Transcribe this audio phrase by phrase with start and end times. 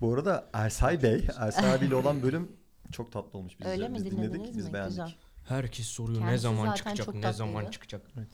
[0.00, 2.52] Bu arada Ersay Bey, Ersay abiyle olan bölüm
[2.92, 3.60] çok tatlı olmuş.
[3.60, 4.72] Biz, Öyle mi biz dinlediniz dinledik, biz mi?
[4.72, 4.90] beğendik.
[4.90, 5.14] Güzel.
[5.48, 7.36] Herkes soruyor ne Kendisi zaman zaten çıkacak, çok ne tatlıydı.
[7.38, 8.02] zaman çıkacak.
[8.18, 8.28] Evet.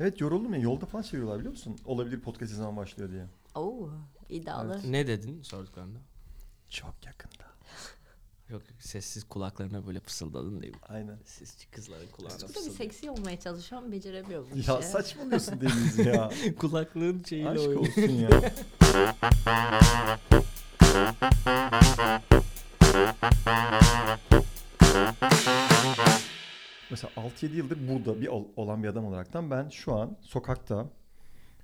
[0.00, 0.60] Evet yoruldum ya.
[0.60, 1.76] Yolda falan çeviriyorlar biliyor musun?
[1.84, 3.26] Olabilir podcast ne zaman başlıyor diye.
[3.54, 3.90] Oo,
[4.28, 4.80] iddialı.
[4.92, 5.98] Ne dedin sorduklarında?
[6.68, 7.44] Çok yakında.
[8.48, 10.80] Yok sessiz kulaklarına böyle fısıldadın değil mi?
[10.88, 11.18] Aynen.
[11.24, 12.76] Sesli kızların kulağına Burada bir fısıldadın.
[12.76, 14.48] seksi olmaya çalışıyorum beceremiyorum.
[14.52, 14.88] bu Ya işi.
[14.88, 16.30] saçmalıyorsun Deniz ya.
[16.58, 17.80] Kulaklığın şeyiyle Aşk oynuyor.
[17.80, 18.30] olsun ya.
[26.90, 30.86] Mesela 6-7 yıldır burada bir ol- olan bir adam olaraktan ben şu an sokakta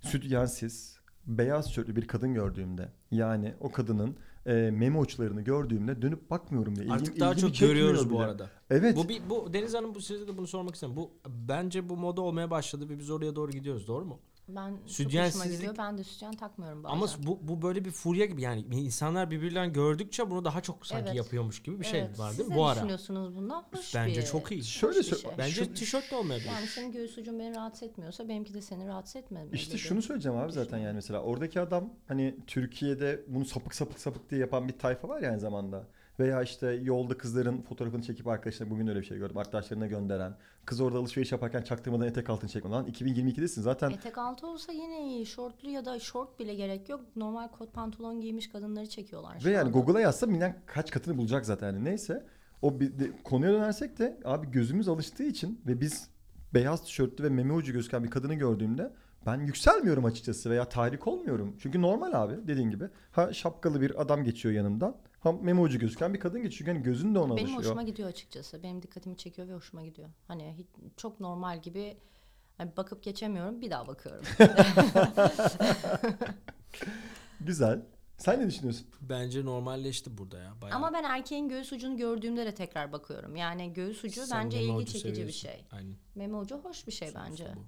[0.01, 6.77] sütyensiz beyaz tişörtlü bir kadın gördüğümde yani o kadının e, meme uçlarını gördüğümde dönüp bakmıyorum
[6.77, 6.93] bile.
[6.93, 8.31] Artık İlgim- daha çok görüyoruz çekmiyor bu bile.
[8.33, 8.51] arada.
[8.71, 8.97] Evet.
[8.97, 10.97] Bu bir bu Deniz Hanım bu size de bunu sormak istedim.
[10.97, 13.89] Bu bence bu moda olmaya başladı ve biz oraya doğru gidiyoruz.
[13.89, 14.19] Doğru mu?
[14.49, 15.75] Ben çok Sütyensizlik- hoşuma gidiyor.
[15.79, 16.97] Ben de sütyen takmıyorum bazen.
[16.97, 21.05] Ama bu bu böyle bir furya gibi yani insanlar birbirlerini gördükçe bunu daha çok sanki
[21.07, 21.17] Evet.
[21.17, 22.75] yapıyormuş gibi bir şey Evet, var siz değil mi ne bu ara?
[22.77, 23.65] düşünüyorsunuz bundan?
[23.75, 24.65] Hoş Bence bir- çok iyi.
[24.65, 25.31] Şöyle hoş bir sö- şey.
[25.39, 26.49] Bence Şu- tişört de olmayabilir.
[26.49, 29.55] Yani senin göğüs ucun beni rahatsız etmiyorsa benimki de seni rahatsız etmemeli.
[29.55, 34.31] İşte şunu söyleyeceğim abi zaten yani mesela oradaki adam hani Türkiye'de bunu sapık sapık sapık
[34.31, 35.87] diye yapan bir tayfa var ya aynı zamanda.
[36.21, 39.39] Veya işte yolda kızların fotoğrafını çekip arkadaşlar bugün öyle bir şey gördüm.
[39.39, 40.37] Arkadaşlarına gönderen.
[40.65, 42.71] Kız orada alışveriş yaparken çaktırmadan etek altını çekme.
[42.71, 43.91] Lan 2022'desin zaten.
[43.91, 45.27] Etek altı olsa yine iyi.
[45.27, 47.01] Şortlu ya da şort bile gerek yok.
[47.17, 49.45] Normal kot pantolon giymiş kadınları çekiyorlar.
[49.45, 49.71] Ve yani.
[49.71, 52.27] Google'a yazsa milyon kaç katını bulacak zaten yani neyse.
[52.63, 56.09] O bir de, konuya dönersek de abi gözümüz alıştığı için ve biz
[56.55, 58.93] beyaz tişörtlü ve meme ucu gözüken bir kadını gördüğümde
[59.27, 61.57] ben yükselmiyorum açıkçası veya tahrik olmuyorum.
[61.59, 62.85] Çünkü normal abi dediğin gibi.
[63.13, 64.97] Ha şapkalı bir adam geçiyor yanımdan.
[65.21, 66.69] Ha meme ucu gözüken bir kadın geçiyor.
[66.75, 67.59] Yani gözün de ona Benim alışıyor.
[67.65, 68.63] hoşuma gidiyor açıkçası.
[68.63, 70.09] Benim dikkatimi çekiyor ve hoşuma gidiyor.
[70.29, 71.97] Hani hiç, çok normal gibi
[72.59, 73.61] hani bakıp geçemiyorum.
[73.61, 74.25] Bir daha bakıyorum.
[77.41, 77.83] Güzel.
[78.19, 78.87] Sen ne düşünüyorsun?
[79.01, 80.53] Bence normalleşti burada ya.
[80.63, 80.77] Bayağı.
[80.77, 83.37] Ama ben erkeğin göğüs ucunu gördüğümde de tekrar bakıyorum.
[83.37, 85.41] Yani göğüs ucu Sen bence meme ilgi ucu çekici bir seviyorsun.
[85.41, 85.65] şey.
[85.73, 85.97] Aynen.
[86.15, 87.47] Meme ucu hoş bir şey Sonuçta bence.
[87.57, 87.61] bu.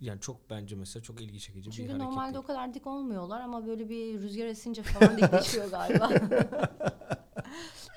[0.00, 2.44] Yani çok bence mesela çok ilgi çekici bir Çünkü hareket normalde değil.
[2.44, 6.10] o kadar dik olmuyorlar ama böyle bir rüzgar esince falan dikleşiyor galiba.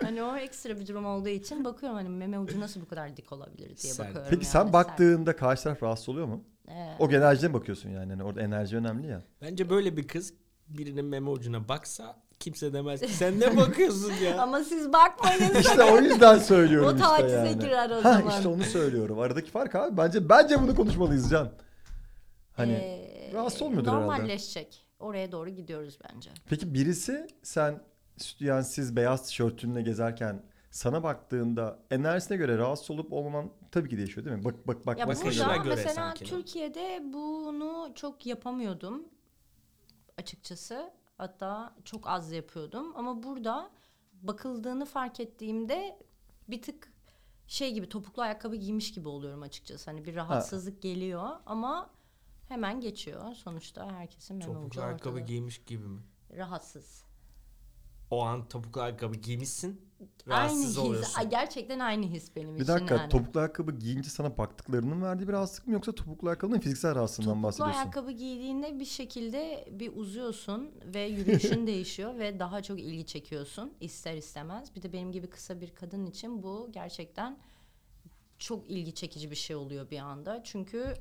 [0.04, 3.32] hani o ekstra bir durum olduğu için bakıyorum hani meme ucu nasıl bu kadar dik
[3.32, 4.00] olabilir diye Sert.
[4.08, 4.28] bakıyorum.
[4.30, 4.52] Peki yani.
[4.52, 4.74] sen Sert.
[4.74, 6.44] baktığında karşı taraf rahatsız oluyor mu?
[6.68, 8.12] Ee, O enerjiye mi bakıyorsun yani?
[8.12, 9.22] Hani orada enerji önemli ya.
[9.42, 10.34] Bence böyle bir kız
[10.68, 14.38] birinin meme ucuna baksa kimse demez ki sen ne bakıyorsun ya.
[14.42, 15.56] ama siz bakmayın.
[15.60, 17.60] İşte o yüzden söylüyorum o işte tacize yani.
[17.60, 18.30] girer o Ha zaman.
[18.38, 19.20] işte onu söylüyorum.
[19.20, 19.98] Aradaki fark abi.
[19.98, 21.50] Bence bence bunu konuşmalıyız Can.
[22.54, 24.06] Hani Ee, rahatsız olmuyordur herhalde.
[24.06, 24.86] Normalleşecek.
[25.00, 26.30] Oraya doğru gidiyoruz bence.
[26.50, 27.84] peki birisi sen
[28.18, 34.38] sütyensiz beyaz tişörtünle gezerken sana baktığında enerjisine göre rahatsız olup olmaman tabii ki değişiyor değil
[34.38, 34.46] mi?
[34.46, 36.26] Bak bak bak Ya burada göre mesela sanki.
[36.26, 39.08] Türkiye'de bunu çok yapamıyordum
[40.18, 40.92] açıkçası.
[41.18, 43.70] Hatta çok az yapıyordum ama burada
[44.14, 46.00] bakıldığını fark ettiğimde
[46.50, 46.94] bir tık
[47.48, 49.92] şey gibi topuklu ayakkabı giymiş gibi oluyorum açıkçası.
[49.92, 51.90] Hani bir rahatsızlık geliyor ama
[52.48, 53.36] hemen geçiyor.
[53.36, 55.26] Sonuçta herkesin meme ucu Topuklu ayakkabı ortada.
[55.26, 56.02] giymiş gibi mi?
[56.38, 57.04] Rahatsız.
[58.12, 59.82] O an topuklu ayakkabı giymişsin.
[60.28, 60.78] Aynı Rahatsız his.
[60.78, 61.20] oluyorsun.
[61.20, 63.10] Ay, Gerçekten aynı his benim Bir için dakika yani.
[63.10, 67.48] topuklu ayakkabı giyince sana baktıklarının verdiği bir rahatsızlık mı yoksa topuklu ayakkabının fiziksel rahatsızlığından Topuklu
[67.48, 67.78] bahsediyorsun?
[67.80, 74.14] ayakkabı giydiğinde bir şekilde bir uzuyorsun ve yürüyüşün değişiyor ve daha çok ilgi çekiyorsun ister
[74.18, 74.76] istemez.
[74.76, 77.38] Bir de benim gibi kısa bir kadın için bu gerçekten
[78.38, 80.42] çok ilgi çekici bir şey oluyor bir anda.
[80.44, 80.94] Çünkü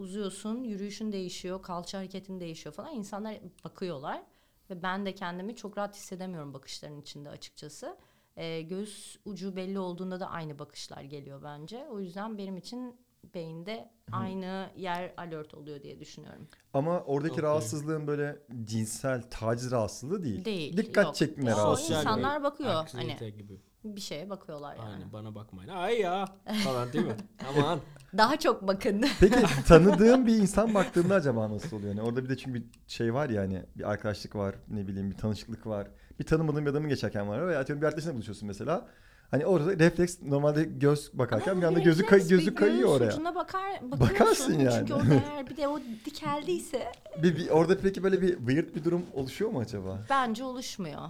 [0.00, 2.94] uzuyorsun, yürüyüşün değişiyor, kalça hareketin değişiyor falan.
[2.94, 4.22] İnsanlar bakıyorlar
[4.70, 7.96] ve ben de kendimi çok rahat hissedemiyorum bakışların içinde açıkçası.
[8.36, 11.86] Ee, göğüs ucu belli olduğunda da aynı bakışlar geliyor bence.
[11.90, 12.96] O yüzden benim için
[13.34, 16.48] beyinde aynı yer alert oluyor diye düşünüyorum.
[16.74, 17.44] Ama oradaki Okey.
[17.44, 20.44] rahatsızlığın böyle cinsel taciz rahatsızlığı değil.
[20.44, 20.76] Değil.
[20.76, 21.14] Dikkat yok.
[21.14, 21.94] çekme rahatsızlığı.
[21.98, 23.60] İnsanlar bakıyor anksiyete hani gibi.
[23.84, 24.88] Bir şeye bakıyorlar yani.
[24.88, 25.68] Aynen bana bakmayın.
[25.70, 26.24] Ay ya
[26.64, 27.16] falan değil mi?
[27.58, 27.78] Aman.
[28.18, 29.04] Daha çok bakın.
[29.20, 29.36] Peki
[29.68, 31.88] tanıdığın bir insan baktığında acaba nasıl oluyor?
[31.94, 35.10] Yani orada bir de çünkü bir şey var ya hani bir arkadaşlık var, ne bileyim
[35.10, 35.86] bir tanışıklık var.
[36.18, 38.86] Bir tanımadığın bir adamın geçerken var veya atıyorum bir arkadaşınla buluşuyorsun mesela.
[39.30, 43.08] Hani orada refleks normalde göz bakarken bir anda gözü kay- gözü bir kayıyor oraya.
[43.12, 43.62] ucuna bakar.
[43.82, 44.74] Bakarsın yani.
[44.78, 46.92] Çünkü orada eğer bir de o dikeldiyse
[47.22, 49.98] Bir, bir- orada peki böyle bir weird bir durum oluşuyor mu acaba?
[50.10, 51.00] bence oluşmuyor.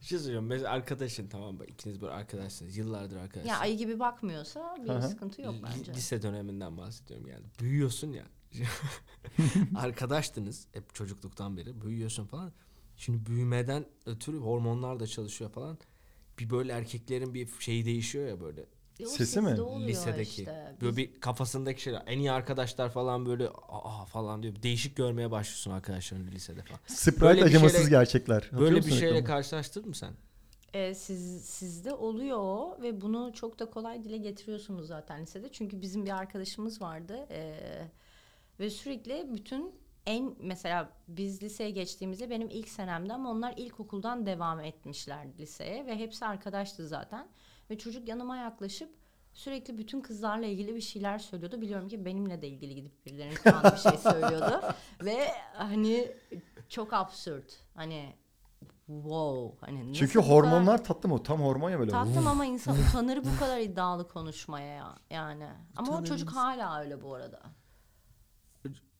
[0.00, 0.46] Bir şey söyleyeceğim.
[0.46, 1.64] Mesela arkadaşın tamam mı?
[1.64, 2.76] İkiniz böyle arkadaşsınız.
[2.76, 3.46] Yıllardır arkadaşsınız.
[3.46, 5.08] Ya ayı gibi bakmıyorsa bir hı.
[5.08, 5.94] sıkıntı yok bence.
[5.94, 7.44] Lise döneminden bahsediyorum yani.
[7.60, 8.24] Büyüyorsun ya.
[9.74, 11.80] Arkadaştınız hep çocukluktan beri.
[11.80, 12.52] Büyüyorsun falan.
[12.96, 15.78] Şimdi büyümeden ötürü hormonlar da çalışıyor falan.
[16.38, 18.66] Bir böyle erkeklerin bir şeyi değişiyor ya böyle.
[19.02, 19.56] E, Sesi mi?
[19.88, 20.40] lisedeki.
[20.40, 20.74] işte.
[20.80, 22.02] Böyle bir kafasındaki şeyler.
[22.06, 24.54] En iyi arkadaşlar falan böyle aa falan diyor.
[24.62, 26.80] Değişik görmeye başlıyorsun arkadaşlarını lisede falan.
[26.86, 28.50] Sprite Böyle acımasız şeyle- gerçekler.
[28.52, 29.24] Böyle bir şeyle reklamı?
[29.24, 30.12] karşılaştırdın mı sen?
[30.74, 35.52] E, siz sizde oluyor o ve bunu çok da kolay dile getiriyorsunuz zaten lisede.
[35.52, 37.52] Çünkü bizim bir arkadaşımız vardı e,
[38.60, 39.72] ve sürekli bütün
[40.06, 45.96] en mesela biz liseye geçtiğimizde benim ilk senemde ama onlar ilkokuldan devam etmişler liseye ve
[45.98, 47.28] hepsi arkadaştı zaten
[47.70, 48.90] ve çocuk yanıma yaklaşıp
[49.32, 51.60] sürekli bütün kızlarla ilgili bir şeyler söylüyordu.
[51.60, 54.60] Biliyorum ki benimle de ilgili gidip birilerinin kulağına bir şey söylüyordu
[55.04, 56.12] ve hani
[56.68, 57.60] çok absürt.
[57.74, 58.14] Hani
[58.86, 61.22] wow hani Çünkü bu kadar- hormonlar tatlı mı?
[61.22, 61.90] Tam hormon ya böyle.
[61.90, 65.48] Tatlım ama insan utanır bu kadar iddialı konuşmaya ya yani.
[65.76, 67.40] Ama o Utanır çocuk hala öyle bu arada.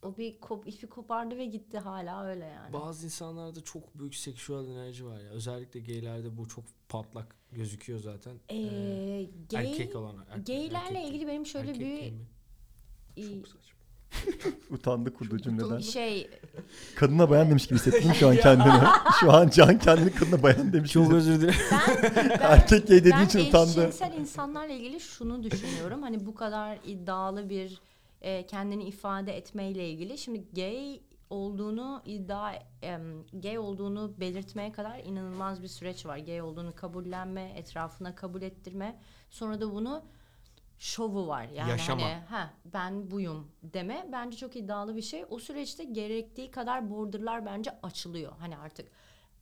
[0.03, 2.73] O bir kop, ipi kopardı ve gitti hala öyle yani.
[2.73, 5.31] Bazı insanlarda çok büyük seksüel enerji var ya.
[5.31, 8.33] Özellikle gaylerde bu çok patlak gözüküyor zaten.
[8.49, 12.13] Ee, Ee, gay, erkek olan erkek, gaylerle erkek- ilgili benim şöyle erkek
[13.17, 13.81] bir Çok saçma.
[14.71, 15.79] Utandı kurduğu cümleden.
[15.79, 16.31] şey
[16.97, 18.83] Kadına bayan demiş gibi hissettim şu an kendini.
[19.21, 21.33] şu an Can kendini kadına bayan demiş gibi Çok hissettim.
[21.33, 21.61] özür dilerim.
[21.73, 23.71] ben, ben Erkek gay dediği ben için utandı.
[23.87, 26.03] eşcinsel insanlarla ilgili şunu düşünüyorum.
[26.03, 27.81] Hani bu kadar iddialı bir
[28.21, 30.19] e, kendini ifade etmeyle ilgili.
[30.19, 31.01] Şimdi gay
[31.31, 32.53] olduğunu iddia
[32.83, 36.19] em, gay olduğunu belirtmeye kadar inanılmaz bir süreç var.
[36.19, 38.99] Gay olduğunu kabullenme, etrafına kabul ettirme.
[39.31, 40.03] Sonra da bunu
[40.79, 41.45] şovu var.
[41.55, 42.03] Yani Yaşama.
[42.03, 45.25] hani ha ben buyum deme bence çok iddialı bir şey.
[45.31, 48.33] O süreçte gerektiği kadar borderlar bence açılıyor.
[48.39, 48.89] Hani artık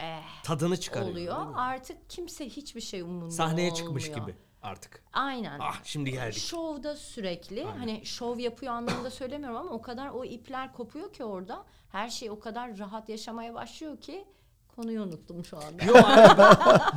[0.00, 1.10] eh, Tadını çıkarıyor.
[1.10, 1.46] oluyor.
[1.56, 4.34] Artık kimse hiçbir şey umurunda Sahneye çıkmış gibi
[4.68, 5.02] artık.
[5.12, 5.58] Aynen.
[5.60, 6.38] Ah şimdi geldik.
[6.42, 7.78] Şovda sürekli Aynen.
[7.78, 12.30] hani şov yapıyor anlamında söylemiyorum ama o kadar o ipler kopuyor ki orada her şey
[12.30, 14.24] o kadar rahat yaşamaya başlıyor ki
[14.76, 15.84] konuyu unuttum şu anda.
[15.84, 15.96] Yok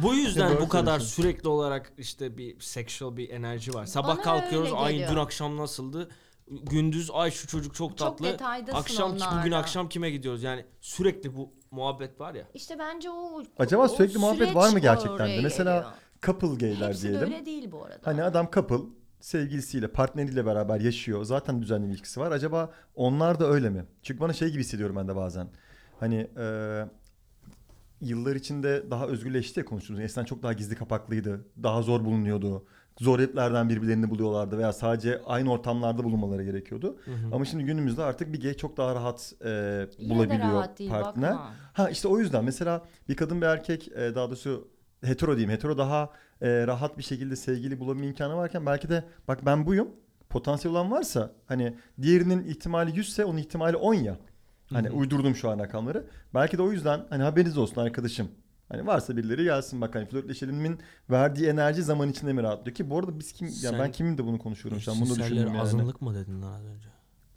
[0.03, 3.85] bu yüzden bu kadar sürekli olarak işte bir sexual bir enerji var.
[3.85, 6.09] Sabah Bana kalkıyoruz ay dün akşam nasıldı?
[6.47, 8.25] Gündüz ay şu çocuk çok Çok tatlı.
[8.25, 9.57] detaydasın akşam bugün onlarla.
[9.57, 10.43] akşam kime gidiyoruz?
[10.43, 12.43] Yani sürekli bu muhabbet var ya.
[12.53, 15.39] İşte bence o Acaba o sürekli muhabbet var mı gerçekten de?
[15.41, 15.91] Mesela geliyor.
[16.25, 17.33] Couple gayler Hepsi de diyelim.
[17.33, 17.99] öyle değil bu arada.
[18.03, 18.75] Hani adam couple
[19.19, 21.23] sevgilisiyle, partneriyle beraber yaşıyor.
[21.23, 22.31] Zaten düzenli bir ilişkisi var.
[22.31, 23.85] Acaba onlar da öyle mi?
[24.03, 25.47] Çünkü bana şey gibi hissediyorum ben de bazen.
[25.99, 26.45] Hani e,
[28.01, 30.01] yıllar içinde daha özgürleşti ya konuştuğumuz.
[30.01, 31.45] Eskiden çok daha gizli kapaklıydı.
[31.63, 32.65] Daha zor bulunuyordu.
[32.99, 36.97] Zor heplerden birbirlerini buluyorlardı veya sadece aynı ortamlarda bulunmaları gerekiyordu.
[37.33, 40.89] Ama şimdi günümüzde artık bir gay çok daha rahat e, Yine de bulabiliyor rahat değil,
[40.91, 41.31] partner.
[41.31, 41.53] bakma.
[41.73, 44.67] Ha işte o yüzden mesela bir kadın bir erkek e, daha doğrusu
[45.03, 45.51] hetero diyeyim.
[45.51, 46.09] Hetero daha
[46.41, 49.87] e, rahat bir şekilde sevgili bulabilme imkanı varken belki de bak ben buyum.
[50.29, 54.17] Potansiyel olan varsa hani diğerinin ihtimali 100 ise onun ihtimali 10 ya.
[54.69, 54.95] Hani Hı hı.
[54.95, 56.07] uydurdum şu an rakamları.
[56.33, 58.27] Belki de o yüzden hani haberiniz olsun arkadaşım.
[58.69, 62.99] Hani varsa birileri gelsin bak hani flörtleşelimin verdiği enerji zaman içinde mi rahatlıyor ki bu
[62.99, 65.59] arada biz kim Sen- ya ben kimin de bunu konuşuyorum şu an bunu da yani.
[65.61, 66.87] azınlık mı dedin az önce?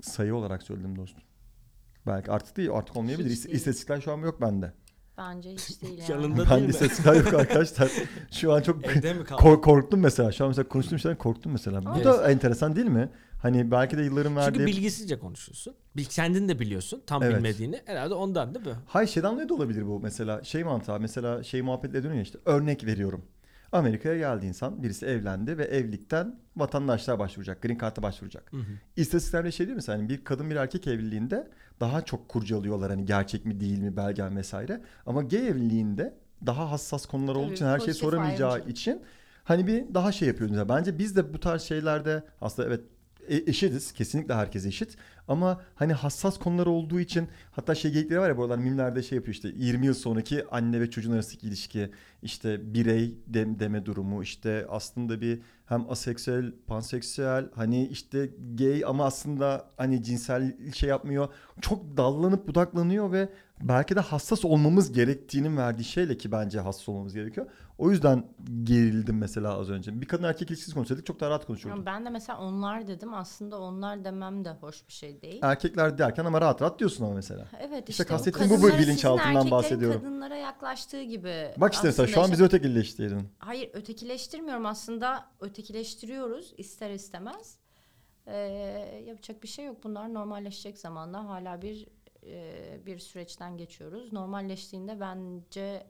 [0.01, 1.23] Sayı olarak söyledim dostum.
[2.07, 3.29] Belki artık değil artık olmayabilir.
[3.29, 3.49] Değil.
[3.49, 4.73] İstatistikler şu an yok bende.
[5.19, 6.11] Bence hiç değil yani.
[6.13, 6.71] Yanında Ben değil de mi?
[6.71, 7.91] istatistikler yok arkadaşlar.
[8.31, 8.85] Şu an çok?
[9.39, 10.33] Kor- korktum mesela.
[10.33, 11.85] Şu an mesela konuştuğum şeyden korktum mesela.
[11.85, 12.05] Bu Evet.
[12.05, 13.09] da enteresan değil mi?
[13.43, 14.59] Hani belki de yılların verdiği...
[14.59, 15.75] Çünkü bilgisizce konuşuyorsun.
[15.97, 17.37] Bil- Kendin de biliyorsun tam Evet.
[17.37, 17.81] bilmediğini.
[17.85, 18.73] Herhalde ondan değil mi?
[18.87, 20.45] Hayır şeyden dolayı da olabilir bu mesela.
[20.45, 22.39] Şey mantığı mesela şey muhabbetle dönüyor işte.
[22.45, 23.25] Örnek veriyorum.
[23.73, 24.83] Amerika'ya geldi insan.
[24.83, 27.63] Birisi evlendi ve evlilikten vatandaşlığa başvuracak.
[27.63, 28.53] Green Card'a başvuracak.
[28.53, 28.63] Hı hı.
[28.97, 29.83] İstatistiklerde şey değil mi?
[29.87, 31.49] Hani bir kadın bir erkek evliliğinde
[31.81, 34.81] daha çok kurcalıyorlar hani gerçek mi değil mi belgen vesaire.
[35.07, 36.15] Ama gay evliliğinde
[36.47, 38.71] daha hassas konular olduğu Tabii, için her şeyi soramayacağı ayrımcı.
[38.73, 39.03] için
[39.45, 40.69] hani bir daha şey yapıyoruz.
[40.69, 42.81] Bence biz de bu tarz şeylerde aslında evet
[43.29, 43.93] e- eşitiz.
[43.93, 44.97] Kesinlikle herkes eşit.
[45.29, 49.17] Ama hani hassas konular olduğu için hatta şey geyikleri var ya bu aralar mimlerde şey
[49.17, 51.91] yapıyor işte 20 yıl sonraki anne ve çocuğun arasındaki ilişki
[52.23, 59.05] işte birey dem- deme durumu işte aslında bir hem aseksüel, panseksüel hani işte gay ama
[59.05, 61.29] aslında hani cinsel şey yapmıyor.
[61.61, 63.29] Çok dallanıp budaklanıyor ve
[63.61, 67.47] belki de hassas olmamız gerektiğinin verdiği şeyle ki bence hassas olmamız gerekiyor.
[67.79, 68.25] O yüzden
[68.65, 70.01] gerildim mesela az önce.
[70.01, 71.77] Bir kadın erkek ilişkisi konuşsaydık çok daha rahat konuşurduk.
[71.77, 75.39] Ama ben de mesela onlar dedim aslında onlar demem de hoş bir şey değil.
[75.43, 77.47] Erkekler derken ama rahat rahat diyorsun ama mesela.
[77.61, 80.01] Evet İşte işte, kastettiğim bu kadınlara bilinçaltından bahsediyorum.
[80.01, 81.55] kadınlara yaklaştığı gibi.
[81.57, 83.29] Bak işte mesela şu an bizi ötekileştirdin.
[83.39, 87.59] Hayır ötekileştirmiyorum aslında ötekileştiriyoruz ister istemez.
[88.27, 88.37] Ee,
[89.07, 91.87] yapacak bir şey yok bunlar normalleşecek zamanla hala bir
[92.27, 94.13] e, bir süreçten geçiyoruz.
[94.13, 95.87] Normalleştiğinde bence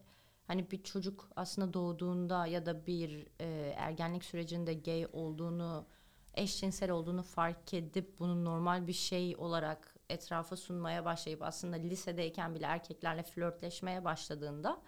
[0.46, 5.86] hani bir çocuk aslında doğduğunda ya da bir e, ergenlik sürecinde gay olduğunu
[6.34, 12.66] eşcinsel olduğunu fark edip bunu normal bir şey olarak etrafa sunmaya başlayıp aslında lisedeyken bile
[12.66, 14.82] erkeklerle flörtleşmeye başladığında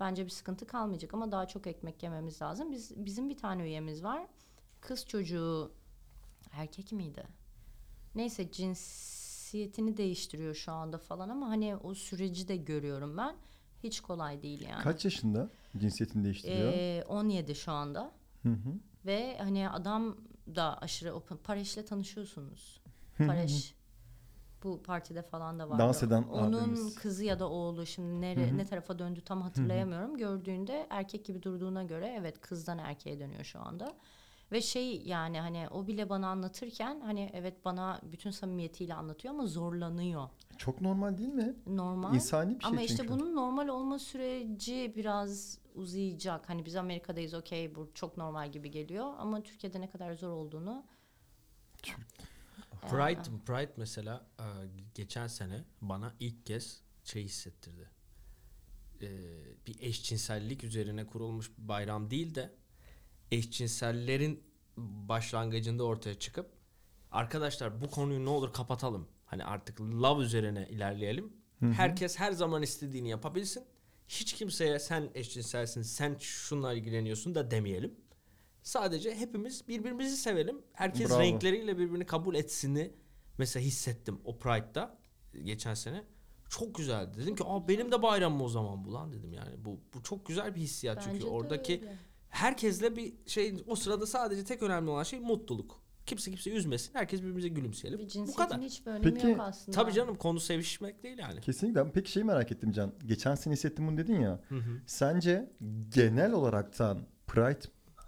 [0.00, 2.72] bence bir sıkıntı kalmayacak ama daha çok ekmek yememiz lazım.
[2.72, 4.26] Biz bizim bir tane üyemiz var.
[4.80, 5.72] kız çocuğu
[6.52, 7.24] erkek miydi?
[8.14, 13.36] Neyse cinsiyetini değiştiriyor şu anda falan ama hani o süreci de görüyorum ben.
[13.84, 14.82] Hiç kolay değil yani.
[14.82, 16.72] Kaç yaşında cinsiyetini değiştiriyor?
[16.72, 18.10] Ee, 17 şu anda.
[18.42, 18.74] Hı hı.
[19.06, 20.16] Ve hani adam
[20.56, 21.36] da aşırı open.
[21.36, 22.80] Pareş'le tanışıyorsunuz.
[23.18, 23.74] Pareş
[24.62, 25.78] bu partide falan da var.
[25.78, 26.94] Dans eden Onun abimiz.
[26.94, 30.16] kızı ya da oğlu şimdi nere, ne tarafa döndü tam hatırlayamıyorum.
[30.16, 33.96] Gördüğünde erkek gibi durduğuna göre evet kızdan erkeğe dönüyor şu anda.
[34.52, 39.46] Ve şey yani hani o bile bana anlatırken hani evet bana bütün samimiyetiyle anlatıyor ama
[39.46, 40.28] zorlanıyor.
[40.56, 41.56] Çok normal değil mi?
[41.66, 42.14] Normal.
[42.14, 43.08] İnsani bir şey Ama işte çünkü.
[43.08, 46.48] bunun normal olma süreci biraz uzayacak.
[46.48, 49.14] Hani biz Amerika'dayız okey bu çok normal gibi geliyor.
[49.18, 50.84] Ama Türkiye'de ne kadar zor olduğunu
[52.90, 54.44] Pride, Pride mesela e,
[54.94, 57.90] geçen sene bana ilk kez şey hissettirdi.
[59.02, 59.08] E,
[59.66, 62.50] bir eşcinsellik üzerine kurulmuş bir bayram değil de
[63.30, 64.42] eşcinsellerin
[64.76, 66.50] başlangıcında ortaya çıkıp
[67.10, 69.08] arkadaşlar bu konuyu ne olur kapatalım.
[69.24, 71.32] Hani artık love üzerine ilerleyelim.
[71.60, 73.64] Herkes her zaman istediğini yapabilsin.
[74.08, 77.94] Hiç kimseye sen eşcinselsin, sen şunla ilgileniyorsun da demeyelim.
[78.62, 80.62] Sadece hepimiz birbirimizi sevelim.
[80.72, 81.20] Herkes Bravo.
[81.20, 82.92] renkleriyle birbirini kabul etsini
[83.38, 84.98] mesela hissettim o Pride'da
[85.44, 86.04] geçen sene.
[86.48, 87.18] Çok güzeldi.
[87.18, 89.64] Dedim ki Aa, benim de bayramım o zaman bu lan dedim yani.
[89.64, 91.96] Bu, bu çok güzel bir hissiyat Bence çünkü oradaki öyle.
[92.30, 95.80] Herkesle bir şey o sırada sadece tek önemli olan şey mutluluk.
[96.06, 96.94] Kimse kimse üzmesin.
[96.94, 97.98] Herkes birbirimize gülümseyelim.
[98.00, 98.60] bir Bu kadar.
[98.60, 99.76] hiçbir önemi Peki, yok aslında.
[99.76, 101.40] Tabii canım konu sevişmek değil yani.
[101.40, 101.92] Kesinlikle.
[101.92, 102.92] Peki şeyi merak ettim Can.
[103.06, 104.40] Geçen sene hissettim bunu dedin ya.
[104.48, 104.80] Hı hı.
[104.86, 105.50] Sence
[105.94, 107.60] genel olaraktan Pride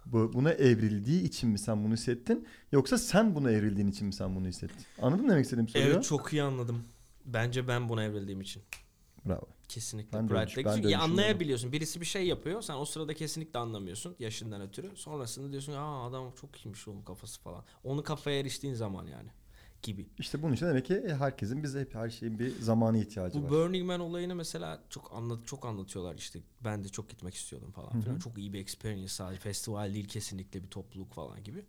[0.05, 2.47] bu- buna evrildiği için mi sen bunu hissettin?
[2.71, 4.85] Yoksa sen buna evrildiğin için mi sen bunu hissettin?
[5.01, 5.87] Anladın mı demek istediğim soruyu?
[5.87, 6.83] Evet çok iyi anladım.
[7.25, 8.63] Bence ben buna evrildiğim için.
[9.25, 9.47] Bravo.
[9.69, 10.17] Kesinlikle.
[10.17, 11.71] Ben de Çünkü ya anlayabiliyorsun.
[11.71, 12.61] Birisi bir şey yapıyor.
[12.61, 14.15] Sen o sırada kesinlikle anlamıyorsun.
[14.19, 14.91] Yaşından ötürü.
[14.95, 17.63] Sonrasında diyorsun aa adam çok iyiymiş oğlum kafası falan.
[17.83, 19.29] Onu kafaya eriştiğin zaman yani.
[19.81, 20.07] Gibi.
[20.19, 23.49] İşte bunun için demek ki herkesin bize hep her şeyin bir zamanı ihtiyacı Bu var.
[23.51, 26.39] Burning Man olayını mesela çok anlat çok anlatıyorlar işte.
[26.63, 28.19] Ben de çok gitmek istiyordum falan filan.
[28.19, 31.65] Çok iyi bir experience sadece festival değil kesinlikle bir topluluk falan gibi.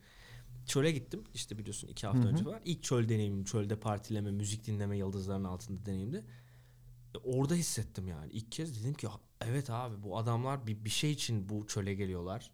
[0.66, 2.62] Çöle gittim işte biliyorsun iki hafta önce var.
[2.64, 6.24] İlk çöl deneyimim, çölde partileme, müzik dinleme yıldızların altında deneyimdi.
[7.24, 8.32] Orada hissettim yani.
[8.32, 9.08] İlk kez dedim ki
[9.40, 12.50] evet abi bu adamlar bir, bir şey için bu çöle geliyorlar.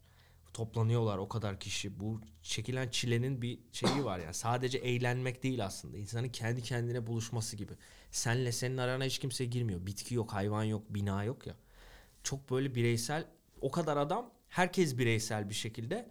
[0.52, 2.00] Toplanıyorlar o kadar kişi.
[2.00, 4.34] Bu çekilen çilenin bir şeyi var yani.
[4.34, 5.98] Sadece eğlenmek değil aslında.
[5.98, 7.72] İnsanın kendi kendine buluşması gibi.
[8.10, 9.86] Senle senin arana hiç kimse girmiyor.
[9.86, 11.54] Bitki yok, hayvan yok, bina yok ya.
[12.22, 13.26] Çok böyle bireysel
[13.60, 16.10] o kadar adam herkes bireysel bir şekilde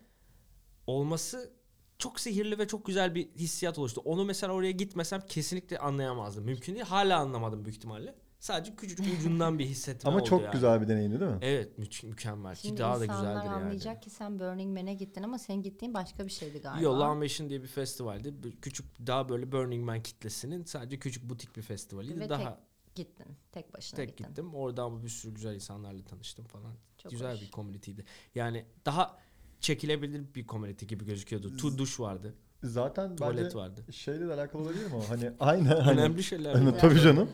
[0.88, 1.54] olması
[1.98, 4.02] çok sihirli ve çok güzel bir hissiyat oluştu.
[4.06, 6.44] Onu mesela oraya gitmesem kesinlikle anlayamazdım.
[6.44, 6.86] Mümkün değil.
[6.86, 8.16] Hala anlamadım büyük ihtimalle.
[8.40, 10.52] Sadece küçücük ucundan bir hissetme Ama oldu çok yani.
[10.54, 11.38] güzel bir deneyimdi değil mi?
[11.42, 12.56] Evet mü- mükemmel.
[12.56, 13.50] Ki Şimdi daha da güzeldir yani.
[13.50, 16.84] anlayacak ki sen Burning Man'e gittin ama senin gittiğin başka bir şeydi galiba.
[16.84, 18.44] Yo Lawn Mission diye bir festivaldi.
[18.44, 22.20] Bir Küçük daha böyle Burning Man kitlesinin sadece küçük butik bir festivaliydi.
[22.20, 22.60] Ve daha
[22.96, 23.26] Gittin.
[23.52, 24.28] Tek başına tek gittin.
[24.28, 24.56] gittim.
[24.56, 26.74] Orada ama bir sürü güzel insanlarla tanıştım falan.
[26.98, 27.42] Çok güzel hoş.
[27.42, 28.06] bir community'ydi.
[28.36, 29.18] Yani daha
[29.60, 31.58] çekilebilir bir community gibi gözüküyordu.
[31.58, 32.36] Tu duş vardı.
[32.64, 33.86] Zaten Tuvalet bence vardı.
[33.94, 35.10] şeyle de alakalı olabilir mi o?
[35.10, 36.56] Hani aynı hani, Önemli şeyler.
[36.56, 37.30] hani, tabii canım.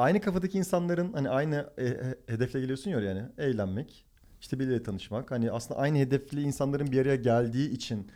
[0.00, 4.04] Aynı kafadaki insanların hani aynı e, e, hedefle geliyorsun ya yani eğlenmek,
[4.40, 5.30] işte birileriyle tanışmak.
[5.30, 8.08] Hani aslında aynı hedefli insanların bir araya geldiği için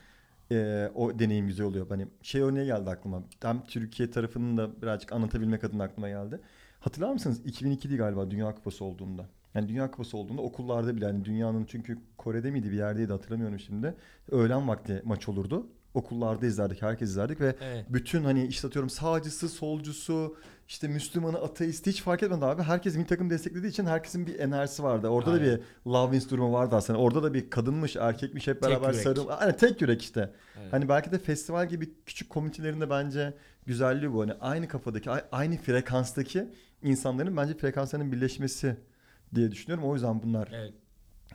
[0.53, 1.89] e, o deneyim güzel oluyor.
[1.89, 3.23] Hani şey örneği geldi aklıma.
[3.43, 6.41] Hem Türkiye tarafının da birazcık anlatabilmek adına aklıma geldi.
[6.81, 7.41] Hatırlar mısınız?
[7.47, 9.29] 2002'di galiba Dünya Kupası olduğunda.
[9.55, 13.95] Yani Dünya Kupası olduğunda okullarda bile hani dünyanın çünkü Kore'de miydi bir yerdeydi hatırlamıyorum şimdi.
[14.31, 15.67] Öğlen vakti maç olurdu.
[15.95, 17.87] Okullarda izlerdik, herkes izlerdik ve Evet.
[17.89, 20.37] bütün hani işte atıyorum sağcısı, solcusu,
[20.69, 22.63] işte Müslümanı, ateisti hiç fark etmedi abi.
[22.63, 25.09] Herkes bir takım desteklediği için herkesin bir enerjisi vardı.
[25.09, 25.47] Orada da Aynen.
[25.87, 26.99] bir love wins durumu vardı aslında.
[26.99, 29.03] Orada da bir kadınmış, erkekmiş hep Tek beraber yürek.
[29.03, 29.29] sarıl.
[29.29, 30.33] Hani tek yürek işte.
[30.63, 30.73] Evet.
[30.73, 33.35] Hani belki de festival gibi küçük komünitelerinde bence
[33.67, 34.23] güzelliği bu.
[34.23, 36.49] Hani aynı kafadaki, aynı frekanstaki
[36.83, 38.77] insanların bence frekanslarının birleşmesi
[39.35, 39.85] diye düşünüyorum.
[39.89, 40.73] O yüzden bunlar Evet.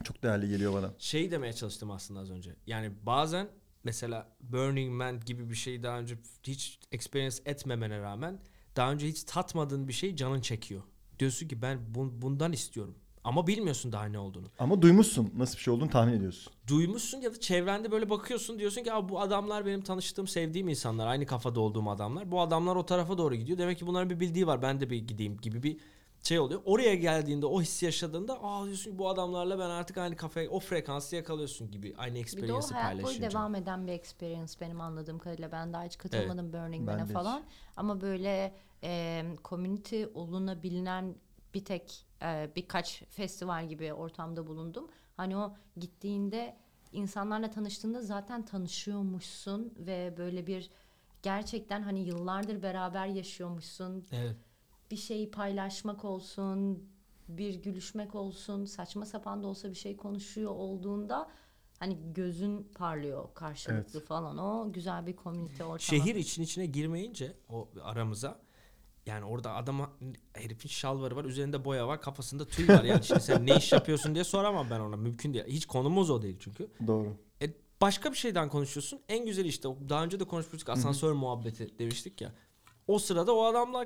[0.04, 0.89] çok değerli geliyor bana.
[0.98, 2.56] Şey demeye çalıştım aslında az önce.
[2.68, 3.48] Yani bazen
[3.83, 6.17] mesela Burning Man gibi bir şeyi daha önce
[6.48, 8.39] hiç experience etmemene rağmen
[8.75, 10.81] daha önce hiç tatmadığın bir şey canın çekiyor.
[11.19, 12.95] Diyorsun ki ben bun- bundan istiyorum.
[13.24, 14.48] Ama bilmiyorsun daha ne olduğunu.
[14.59, 16.53] Ama duymuşsun nasıl bir şey olduğunu tahmin ediyorsun.
[16.67, 21.07] Duymuşsun ya da çevrende böyle bakıyorsun diyorsun ki bu adamlar benim tanıştığım sevdiğim insanlar.
[21.07, 22.31] Aynı kafada olduğum adamlar.
[22.31, 23.57] Bu adamlar o tarafa doğru gidiyor.
[23.57, 24.62] Demek ki bunların bir bildiği var.
[24.62, 25.77] Ben de bir gideyim gibi bir
[26.24, 26.62] şey oluyor.
[26.66, 31.16] Oraya geldiğinde o hissi yaşadığında aa diyorsun bu adamlarla ben artık aynı kafaya o frekansı
[31.16, 31.94] yakalıyorsun gibi.
[31.98, 33.32] Aynı Bir de o hayat boyu paylaşınca.
[33.32, 35.52] devam eden bir experience benim anladığım kadarıyla.
[35.52, 37.14] Ben daha hiç katılmadım Burning Ben Man'e de hiç.
[37.14, 37.44] falan.
[37.78, 41.16] Ama böyle e, community olunabilen
[41.54, 44.88] bir tek e, birkaç festival gibi ortamda bulundum.
[45.18, 46.56] Hani o gittiğinde
[46.92, 50.70] insanlarla tanıştığında zaten tanışıyormuşsun ve böyle bir
[51.22, 54.06] gerçekten hani yıllardır beraber yaşıyormuşsun.
[54.12, 54.36] Evet.
[54.91, 56.84] Bir şeyi paylaşmak olsun,
[57.27, 61.29] bir gülüşmek olsun, saçma sapan da olsa bir şey konuşuyor olduğunda
[61.79, 64.08] hani gözün parlıyor karşılıklı Evet.
[64.08, 64.38] falan.
[64.38, 65.79] O güzel bir komünite ortamı.
[65.79, 68.39] Şehir için içine girmeyince o aramıza
[69.05, 69.91] yani orada adama
[70.34, 74.15] herifin şalvarı var üzerinde boya var kafasında tüy var yani şimdi sen ne iş yapıyorsun
[74.15, 75.46] diye soramam ben ona mümkün değil.
[75.48, 76.67] Hiç konumuz o değil çünkü.
[76.88, 77.17] Doğru.
[77.41, 79.00] E, başka bir şeyden konuşuyorsun.
[79.10, 82.34] En güzel işte daha önce de konuşmuştuk asansör muhabbeti demiştik ya.
[82.89, 83.86] O sırada o adamla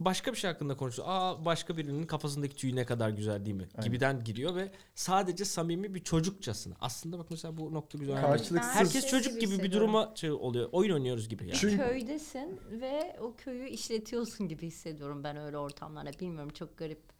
[0.00, 1.08] başka bir şey hakkında konuşuyor.
[1.10, 3.68] Aa başka birinin kafasındaki tüy ne kadar güzel değil mi?
[3.74, 3.84] Aynen.
[3.84, 6.74] Gibiden giriyor ve sadece samimi bir çocukçasına.
[6.80, 8.16] Aslında bak mesela bu nokta güzel.
[8.22, 10.68] Karşılıksız- Herkes çocuk gibi bir duruma şey oluyor.
[10.72, 11.54] Oyun oynuyoruz gibi yani.
[11.54, 16.10] Çünkü- köydesin ve o köyü işletiyorsun gibi hissediyorum ben öyle ortamlarda.
[16.20, 17.11] Bilmiyorum çok garip.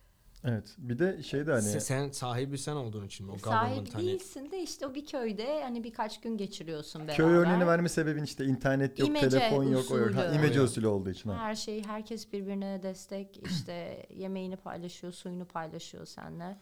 [0.45, 0.75] Evet.
[0.79, 3.33] Bir de şey de hani Se- Sen sahibi sen olduğun için mi?
[3.33, 4.07] O Sahip government hani.
[4.07, 7.17] değilsin de işte o bir köyde hani birkaç gün geçiriyorsun beraber.
[7.17, 9.91] köy örneğini verme sebebin işte internet yok, İmece telefon yok.
[9.91, 10.15] o yok.
[10.15, 10.37] Ha, usulü.
[10.39, 11.31] imece usulü olduğu için.
[11.31, 11.37] Ha.
[11.39, 16.57] Her şey herkes birbirine destek işte yemeğini paylaşıyor, suyunu paylaşıyor seninle.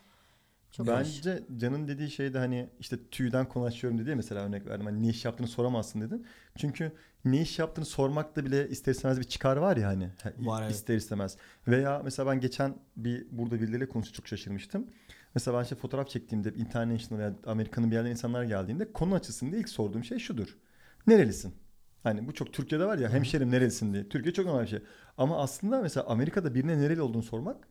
[0.73, 0.95] Çok hoş.
[0.95, 4.87] Bence Can'ın dediği şey de hani işte tüyden konu açıyorum dedi ya mesela örnek verdim.
[4.87, 6.27] Hani ne iş yaptığını soramazsın dedin.
[6.59, 6.93] Çünkü
[7.25, 10.09] ne iş yaptığını sormakta bile ister istemez bir çıkar var ya hani.
[10.23, 10.75] Ha, Var, evet.
[10.75, 11.37] ister istemez.
[11.69, 14.87] Veya mesela ben geçen bir burada birileriyle konuşup çok şaşırmıştım.
[15.35, 19.69] Mesela ben işte fotoğraf çektiğimde international veya Amerika'nın bir yerden insanlar geldiğinde konu açısında ilk
[19.69, 20.59] sorduğum şey şudur.
[21.07, 21.55] Nerelisin?
[22.03, 24.09] Hani bu çok Türkiye'de var ya hemşerim nerelisin diye.
[24.09, 24.83] Türkiye çok normal bir şey.
[25.19, 27.69] Ama aslında mesela Amerika'da birine nereli olduğunu sormak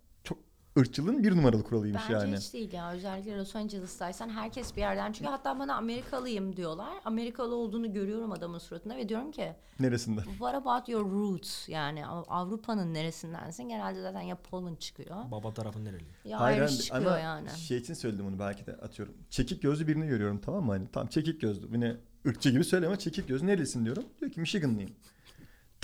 [0.78, 2.38] ırkçılığın bir numaralı kuralıymış Bence yani.
[2.38, 2.92] hiç değil ya.
[2.92, 6.90] Özellikle Los Angeles'taysan herkes bir yerden çünkü hatta bana Amerikalıyım diyorlar.
[7.06, 10.22] Amerikalı olduğunu görüyorum adamın suratında ve diyorum ki Neresinden?
[10.24, 11.70] what about your roots?
[11.70, 13.70] Yani Av- Avrupa'nın neresindensin?
[13.70, 16.04] Genelde zaten ya Poland çıkıyor Baba tarafı nereli?
[16.26, 17.50] ya Hayır, Irish çıkıyor ama yani.
[17.50, 19.14] şey için söyledim onu belki de atıyorum.
[19.30, 20.72] Çekik gözlü birini görüyorum tamam mı?
[20.72, 21.68] Hani tam çekik gözlü.
[21.74, 21.96] Yine
[22.28, 24.04] ırkçı gibi söyleme çekik gözlü nerelisin diyorum.
[24.22, 24.92] Diyor ki Michiganlıyım.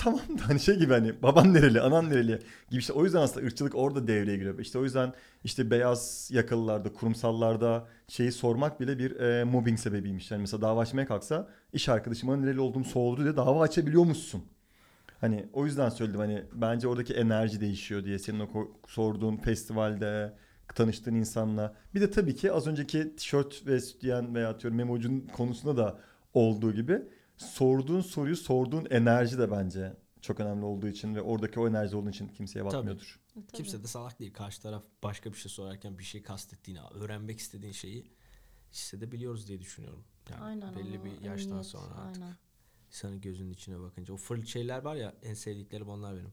[0.05, 3.45] Tamam da hani şey gibi hani baban nereli, anan nereli gibi işte o yüzden aslında
[3.45, 4.59] ırkçılık orada devreye giriyor.
[4.59, 10.31] İşte o yüzden işte beyaz yakalılarda, kurumsallarda şeyi sormak bile bir e, mobbing sebebiymiş.
[10.31, 14.43] Yani mesela dava açmaya kalksa iş arkadaşıma nereli olduğumu sordu diye dava açabiliyormuşsun.
[15.21, 18.47] Hani o yüzden söyledim hani bence oradaki enerji değişiyor diye senin o
[18.87, 20.33] sorduğun festivalde
[20.75, 21.75] tanıştığın insanla.
[21.95, 25.99] Bir de tabii ki az önceki tişört ve sütyen veya atıyorum memocun konusunda da
[26.33, 27.01] olduğu gibi
[27.37, 32.09] sorduğun soruyu sorduğun enerji de bence çok önemli olduğu için ve oradaki o enerji olduğu
[32.09, 33.19] için kimseye batmıyordur.
[33.33, 33.45] Tabii.
[33.47, 34.33] Kimse de salak değil.
[34.33, 38.11] Karşı taraf başka bir şey sorarken bir şey kastettiğini, öğrenmek istediğin şeyi
[38.71, 40.03] hissedebiliyoruz diye düşünüyorum.
[40.29, 42.23] Yani Aynen belli bir yaştan emniyet, sonra artık.
[42.23, 42.35] Aynen.
[42.87, 44.13] insanın gözünün içine bakınca.
[44.13, 46.31] O fırl şeyler var ya en sevdiklerim onlar benim.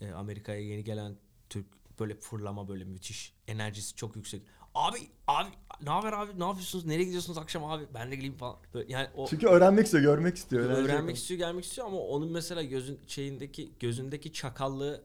[0.00, 1.16] Ee, Amerika'ya yeni gelen
[1.48, 1.66] Türk
[1.98, 3.34] böyle fırlama böyle müthiş.
[3.48, 4.42] Enerjisi çok yüksek.
[4.76, 5.48] Abi abi
[5.84, 8.56] ne haber abi ne yapıyorsunuz nereye gidiyorsunuz akşam abi ben de geleyim falan.
[8.74, 10.64] Böyle yani o Çünkü öğrenmek istiyor, görmek istiyor.
[10.64, 11.16] öğrenmek yok.
[11.18, 15.04] istiyor gelmek istiyor ama onun mesela gözün şeyindeki gözündeki çakallığı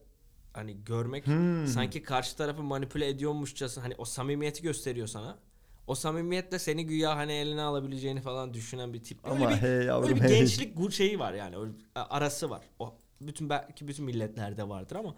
[0.53, 1.67] hani görmek Hmm.
[1.67, 5.37] sanki karşı tarafı manipüle ediyormuşçasına hani o samimiyeti gösteriyor sana.
[5.87, 9.25] O samimiyetle seni güya hani eline alabileceğini falan düşünen bir tip.
[9.25, 10.39] Öyle Ama bir, hey yavrum öyle bir hey.
[10.39, 11.57] gençlik gu- şeyi var yani.
[11.57, 12.61] Öyle arası var.
[12.79, 15.15] O bütün belki bütün milletlerde vardır ama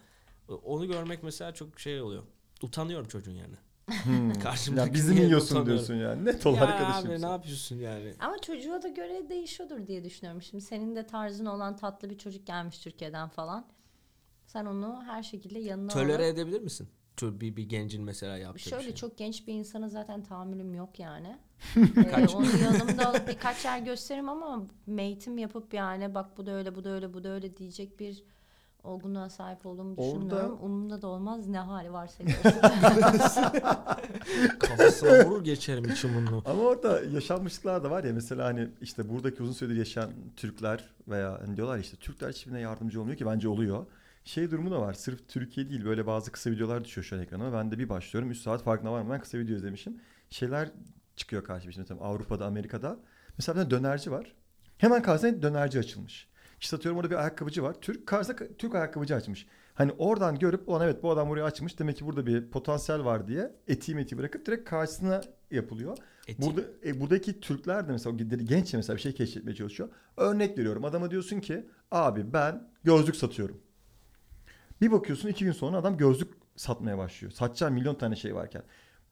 [0.63, 2.23] onu görmek mesela çok şey oluyor.
[2.61, 3.55] Utanıyorum çocuğun yani.
[3.87, 4.31] Hmm.
[4.77, 5.67] Ya bizi mi yiyorsun utanıyorum?
[5.67, 6.25] diyorsun yani.
[6.25, 7.11] Net ol Ya arkadaşım.
[7.11, 8.13] abi ne yapıyorsun yani?
[8.19, 10.41] Ama çocuğa da göre değişiyordur diye düşünüyorum.
[10.41, 13.67] Şimdi senin de tarzın olan tatlı bir çocuk gelmiş Türkiye'den falan.
[14.45, 16.89] Sen onu her şekilde yanına Tölere alıp edebilir misin?
[17.21, 18.95] Bir, bir gencin mesela yaptığı bir Şöyle şey.
[18.95, 21.37] çok genç bir insana zaten tahammülüm yok yani.
[22.11, 22.33] Kaç?
[22.33, 24.67] ee, onu yanımda alıp birkaç yer gösteririm ama
[24.97, 28.23] eğitim yapıp yani bak bu da öyle bu da öyle bu da öyle diyecek bir
[28.83, 30.57] olgunluğa sahip olduğumu Orada- düşünmüyorum.
[30.61, 32.51] Umurumda da olmaz ne hali varsa görsün.
[34.59, 36.41] Kafasına vurur geçerim içim bunu.
[36.45, 41.39] Ama orada yaşanmışlıklar da var ya mesela hani işte buradaki uzun süredir yaşayan Türkler veya
[41.45, 43.85] hani diyorlar işte Türkler hiçbirine yardımcı olmuyor ki bence oluyor.
[44.25, 44.93] Şey durumu da var.
[44.93, 47.53] Sırf Türkiye değil böyle bazı kısa videolar düşüyor şu an ekrana.
[47.53, 48.31] Ben de bir başlıyorum.
[48.31, 49.97] 3 saat farkına varmadan kısa video izlemişim.
[50.29, 50.69] Şeyler
[51.15, 51.69] çıkıyor karşıma.
[51.69, 52.97] işte Mesela Avrupa'da, Amerika'da.
[53.37, 54.33] Mesela bir tane dönerci var.
[54.77, 56.27] Hemen karşısına dönerci açılmış.
[56.63, 57.75] İşte atıyorum orada bir ayakkabıcı var.
[57.81, 59.47] Türk karşısına Türk ayakkabıcı açmış.
[59.73, 61.79] Hani oradan görüp ulan evet bu adam buraya açmış.
[61.79, 65.21] Demek ki burada bir potansiyel var diye etiği metiği bırakıp direkt karşısına
[65.51, 65.97] yapılıyor.
[66.27, 66.41] Eti.
[66.41, 69.89] Burada e, buradaki Türkler de mesela genç mesela bir şey keşfetmeye çalışıyor.
[70.17, 70.85] Örnek veriyorum.
[70.85, 73.61] Adama diyorsun ki abi ben gözlük satıyorum.
[74.81, 77.31] Bir bakıyorsun iki gün sonra adam gözlük satmaya başlıyor.
[77.31, 78.63] Satacağı milyon tane şey varken.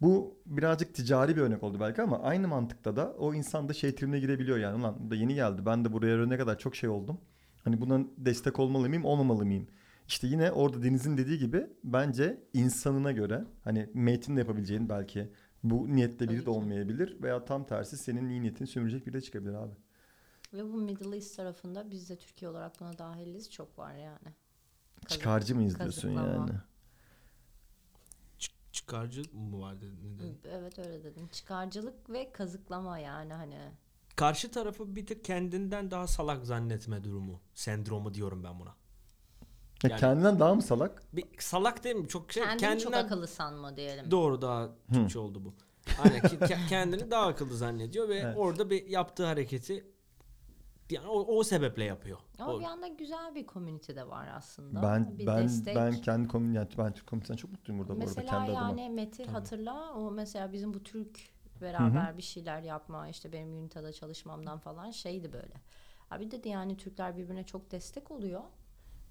[0.01, 3.95] Bu birazcık ticari bir örnek oldu belki ama aynı mantıkta da o insan da şey
[3.95, 4.79] tribine girebiliyor yani.
[4.79, 5.65] Ulan da yeni geldi.
[5.65, 7.21] Ben de buraya ne kadar çok şey oldum.
[7.63, 9.67] Hani buna destek olmalı mıyım, olmamalı mıyım?
[10.07, 15.31] İşte yine orada Deniz'in dediği gibi bence insanına göre hani Mate'in de yapabileceğin belki
[15.63, 19.53] Bu niyetle biri de olmayabilir veya tam tersi senin iyi niyetini sömürecek biri de çıkabilir
[19.53, 19.73] abi.
[20.53, 23.51] Ve bu Middle East tarafında biz de Türkiye olarak buna dahiliz.
[23.51, 24.17] Çok var yani.
[25.05, 26.27] Kazık- Çıkarcı mıyız diyorsun kazıklama.
[26.39, 26.51] yani?
[28.39, 30.37] Çık- çıkarcı mı var dedin?
[30.51, 31.27] Evet öyle dedim.
[31.31, 33.59] Çıkarcılık ve kazıklama yani hani.
[34.15, 37.39] Karşı tarafı bir tık kendinden daha salak zannetme durumu.
[37.53, 38.69] Sendromu diyorum ben buna.
[39.83, 41.03] Ya Yani- kendinden daha mı salak?
[41.13, 42.07] Bir salak değil mi?
[42.07, 44.11] Çok şey, Kendini çok kendinden akıllı sanma diyelim.
[44.11, 45.53] doğru daha Türkçe oldu bu.
[46.03, 46.21] Aynen
[46.69, 48.37] kendini daha akıllı zannediyor ve Evet.
[48.37, 49.85] orada bir yaptığı hareketi
[50.89, 52.17] yani o, o sebeple yapıyor.
[52.39, 54.81] Ama O- bir yanda güzel bir community de var aslında.
[54.83, 55.75] Ben bir ben destek.
[55.75, 58.69] ben kendi komün yani ben Türk komünitesinden çok mutluyum burada bu arada Mesela kendi adıma.
[58.81, 61.19] yani Meti hatırla o mesela bizim bu Türk
[61.61, 65.53] beraber bir şeyler yapma işte benim Unitada çalışmamdan falan şeydi böyle.
[66.11, 68.41] Abi dedi yani Türkler birbirine çok destek oluyor.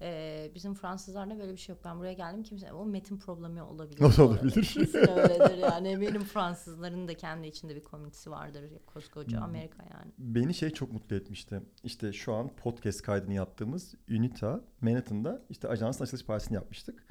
[0.03, 1.85] Ee, bizim Fransızlarda böyle bir şey yok.
[1.85, 4.01] Ben buraya geldim kimse o metin problemi olabilir.
[4.01, 4.51] Nasıl olabilir?
[4.51, 5.87] Kesin öyledir yani.
[5.87, 8.63] Eminim Fransızların da kendi içinde bir komünitesi vardır.
[8.85, 9.43] Koskoca Hmm.
[9.45, 10.11] Amerika yani.
[10.17, 11.61] Beni şey çok mutlu etmişti.
[11.83, 17.03] İşte şu an podcast kaydını yaptığımız Unita Manhattan'da işte ajansın açılış partisini yapmıştık.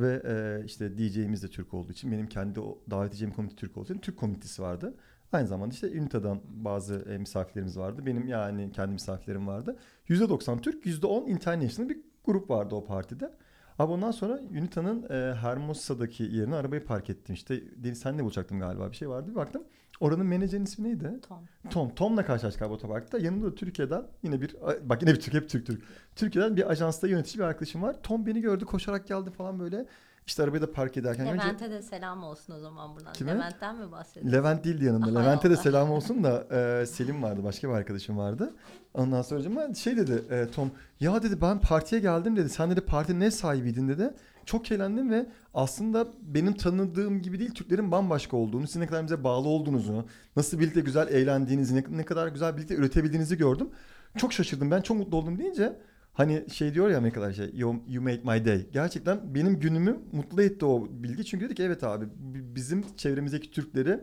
[0.00, 2.60] Ve e, işte DJ'imiz de Türk olduğu için benim kendi
[2.90, 4.94] davet edeceğim komite Türk olduğu için Türk komitesi vardı.
[5.32, 8.06] Aynı zamanda işte Unita'dan bazı e, misafirlerimiz vardı.
[8.06, 9.76] Benim yani kendi misafirlerim vardı.
[10.08, 13.32] %90 Türk, %10 international bir grup vardı o partide.
[13.78, 17.34] Abi ondan sonra Unita'nın e, Hermosa'daki yerine arabayı park ettim.
[17.34, 19.30] İşte Deniz senle bulacaktım galiba bir şey vardı.
[19.30, 19.64] Bir baktım
[20.00, 21.20] oranın menajerin ismi neydi?
[21.28, 21.38] Tom.
[21.70, 21.94] Tom.
[21.94, 23.18] Tom'la karşılaştık abi otoparkta.
[23.18, 25.82] Yanımda da Türkiye'den yine bir bak yine bir Türk hep Türk Türk.
[26.16, 27.96] Türkiye'den bir ajansta yönetici bir arkadaşım var.
[28.02, 29.86] Tom beni gördü koşarak geldi falan böyle.
[30.26, 33.12] İşte arabayı da park ederken önce Levent'e de selam olsun o zaman buradan.
[33.12, 33.34] Kime?
[33.34, 34.38] Levent'ten mi bahsediyorsun?
[34.38, 35.20] Levent değildi yanımda.
[35.20, 36.46] Levent'e de selam olsun da
[36.82, 37.44] e, Selim vardı.
[37.44, 38.54] Başka bir arkadaşım vardı.
[38.94, 40.70] Ondan sonra hocam şey dedi e, Tom.
[41.00, 42.48] Ya dedi ben partiye geldim dedi.
[42.48, 44.14] Sen dedi partinin ne sahibiydin dedi.
[44.50, 49.24] Çok eğlendim ve aslında benim tanıdığım gibi değil Türklerin bambaşka olduğunu, sizin ne kadar bize
[49.24, 53.68] bağlı olduğunuzu, nasıl birlikte güzel eğlendiğinizi, ne, ne kadar güzel birlikte üretebildiğinizi gördüm.
[54.16, 54.70] Çok şaşırdım.
[54.70, 55.78] Ben çok mutlu oldum deyince
[56.12, 58.66] hani şey diyor ya Amerikalılar şey you, you made my day.
[58.72, 61.24] Gerçekten benim günümü mutlu etti o bilgi.
[61.24, 64.00] Çünkü dedi ki evet abi bi- bizim çevremizdeki Türkleri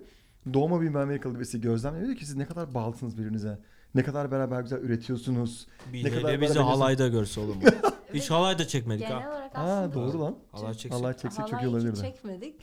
[0.54, 2.06] doğma büyüme Amerikalı birisi gözlemliyor.
[2.06, 3.60] Diyor ki siz ne kadar bağlısınız birbirinize.
[3.98, 5.68] Ne kadar beraber güzel üretiyorsunuz.
[5.94, 7.58] Bir Ne kadar bizi halayda görse oğlum.
[8.14, 9.30] Hiç halay da çekmedik Genel ha.
[9.30, 10.38] olarak aslında Aa doğru lan.
[10.52, 10.92] Halay çeksek.
[10.94, 12.00] Allah çeksek çok Halay iyi hiç olabilirdi.
[12.02, 12.62] çekmedik.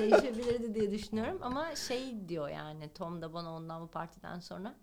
[0.00, 1.38] Değişebilirdi diye düşünüyorum.
[1.42, 4.74] Ama şey diyor yani Tom da bana ondan bu partiden sonra.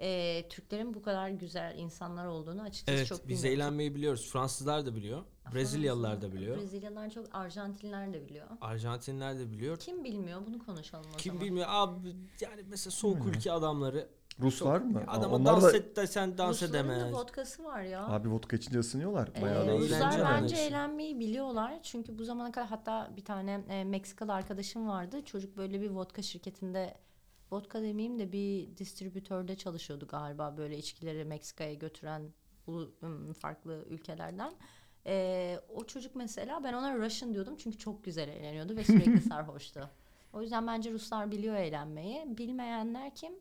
[0.00, 3.62] e, Türklerin bu kadar güzel insanlar olduğunu açıkçası Evet çok biz bilmiyordum.
[3.62, 4.30] eğlenmeyi biliyoruz.
[4.32, 5.22] Fransızlar da biliyor.
[5.54, 6.56] Brezilyalılar da biliyor.
[6.56, 8.46] Brezilyalılar çok Arjantinliler de biliyor.
[8.60, 9.76] Arjantinler de biliyor.
[9.78, 11.46] Kim bilmiyor bunu konuşalım o Kim zaman.
[11.46, 12.08] bilmiyor abi
[12.40, 14.08] yani mesela soğuk ülke adamları
[14.40, 15.02] Ruslar mı?
[15.06, 17.12] adama Onlar dans da et desen dans Rusların da edemez.
[17.12, 18.06] vodkası var ya.
[18.08, 19.30] abi vodka içince ısınıyorlar.
[19.36, 20.12] Ee, Bayağı da eğlence Ruslar var.
[20.12, 20.56] bence Eğlence.
[20.56, 21.78] eğlenmeyi biliyorlar.
[21.82, 25.24] Çünkü bu zamana kadar hatta bir tane e, Meksikalı arkadaşım vardı.
[25.24, 26.94] Çocuk böyle bir vodka şirketinde
[27.52, 32.22] vodka demeyeyim de bir distribütörde çalışıyordu galiba böyle içkileri Meksika'ya götüren
[33.38, 34.52] farklı ülkelerden.
[35.06, 39.90] Ee, o çocuk mesela ben ona Russian diyordum çünkü çok güzel eğleniyordu ve sürekli sarhoştu.
[40.32, 42.38] O yüzden bence Ruslar biliyor eğlenmeyi.
[42.38, 43.32] Bilmeyenler kim?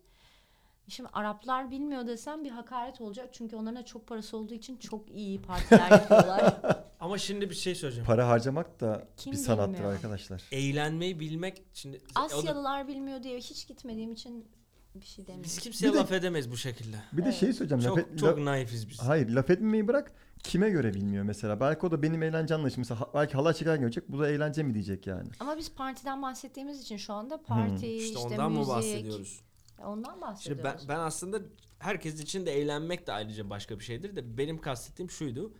[0.90, 3.30] Şimdi Araplar bilmiyor desem bir hakaret olacak.
[3.32, 6.58] Çünkü onların da çok parası olduğu için çok iyi partiler yapıyorlar.
[7.00, 8.06] Ama şimdi bir şey söyleyeceğim.
[8.08, 9.94] Para harcamak da Kim bir sanattır bilmiyor?
[9.94, 10.44] arkadaşlar.
[10.52, 14.46] Eğlenmeyi bilmek şimdi Asyalılar bilmiyor diye hiç gitmediğim için
[14.96, 15.44] bir şey demiyorum.
[15.44, 16.98] biz kimseye Bir de- laf edemeyiz bu şekilde.
[17.14, 17.84] Bir de şey söyleyeceğim.
[17.84, 19.00] Çok laf et- çok la- naifiz biz.
[19.00, 20.12] Hayır laf etmemeyi bırak.
[20.44, 21.60] Kime göre bilmiyor mesela.
[21.60, 22.82] Belki o da benim eğlence anlayışım.
[22.82, 24.10] Mesela ha- belki halay çekerken görecek.
[24.10, 25.30] Bu da eğlence mi diyecek yani.
[25.40, 28.68] Ama biz partiden bahsettiğimiz için şu anda parti, İşte işte, ondan müzik.
[28.68, 28.74] mı
[29.78, 29.98] bahsediyoruz?
[29.98, 30.88] Ondan Şimdi bahsediyoruz.
[30.90, 31.40] ben, ben aslında
[31.80, 35.54] herkes için de eğlenmek de ayrıca başka bir şeydir de benim kastettiğim şuydu.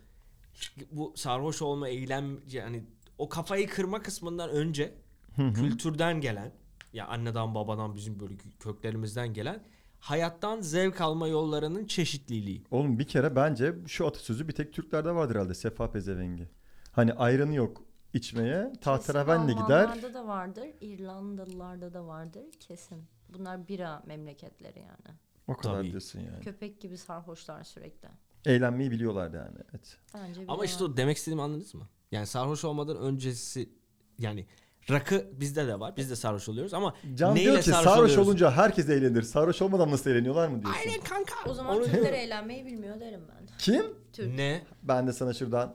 [0.90, 2.84] Bu sarhoş olma, eğlen yani
[3.18, 4.94] o kafayı kırma kısmından önce
[5.36, 6.52] kültürden gelen
[6.92, 9.64] ya anneden babadan bizim böyle köklerimizden gelen
[10.00, 12.64] hayattan zevk alma yollarının çeşitliliği.
[12.70, 15.54] Oğlum bir kere bence şu atasözü bir tek Türklerde vardır herhalde.
[15.54, 16.48] Sefa pezevengi.
[16.92, 17.82] Hani ayranı yok
[18.14, 18.72] içmeye.
[18.80, 19.84] Tahterevenle gider.
[19.84, 23.04] Almanlarda da vardır, İrlandalılarda da vardır kesin.
[23.32, 25.16] Bunlar bira memleketleri yani.
[25.48, 25.90] O kadar Tabii.
[25.90, 26.40] diyorsun yani.
[26.40, 28.08] Köpek gibi sarhoşlar sürekli.
[28.46, 29.58] Eğlenmeyi biliyorlar yani.
[29.70, 29.96] Evet.
[30.14, 31.88] Bence Ama işte o demek istediğimi anladınız mı?
[32.12, 33.68] Yani sarhoş olmadan öncesi
[34.18, 34.46] yani
[34.90, 35.96] rakı bizde de var.
[35.96, 38.28] Biz de sarhoş oluyoruz ama Can neyle diyor ki sarhoş sarhoş, oluyoruz?
[38.28, 39.22] olunca herkes eğlenir.
[39.22, 40.80] Sarhoş olmadan nasıl eğleniyorlar mı diyorsun?
[40.86, 41.34] Aynen kanka.
[41.50, 43.48] o zaman Onu Türkler eğlenmeyi bilmiyor derim ben.
[43.58, 43.82] Kim?
[44.12, 44.34] Türk.
[44.36, 44.62] Ne?
[44.82, 45.74] Ben de sana şuradan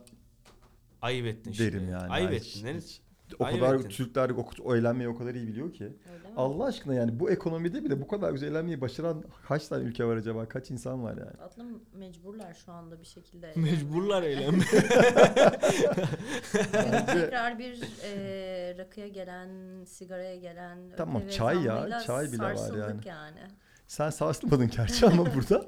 [1.01, 1.73] Ayıp ettin şimdi.
[1.73, 2.11] derim yani.
[2.11, 2.45] Ayıp Ay, ettin.
[2.49, 3.01] hiç- Deniz.
[3.39, 3.91] O kadar evet.
[3.91, 5.93] Türkler o, o eğlenmeyi o kadar iyi biliyor ki.
[6.37, 10.17] Allah aşkına yani bu ekonomide bile bu kadar güzel eğlenmeyi başaran kaç tane ülke var
[10.17, 10.47] acaba?
[10.47, 11.37] Kaç insan var yani?
[11.37, 13.53] Tatlım mecburlar şu anda bir şekilde.
[13.55, 14.65] Mecburlar eğlenmeye.
[16.73, 19.49] Yani tekrar bir e, rakıya gelen,
[19.85, 23.07] sigaraya gelen Tamam, çay ya, zammıyla çay bile var sarsıldık yani.
[23.07, 23.39] yani.
[23.87, 25.65] Sen sarsılmadın gerçi ama burada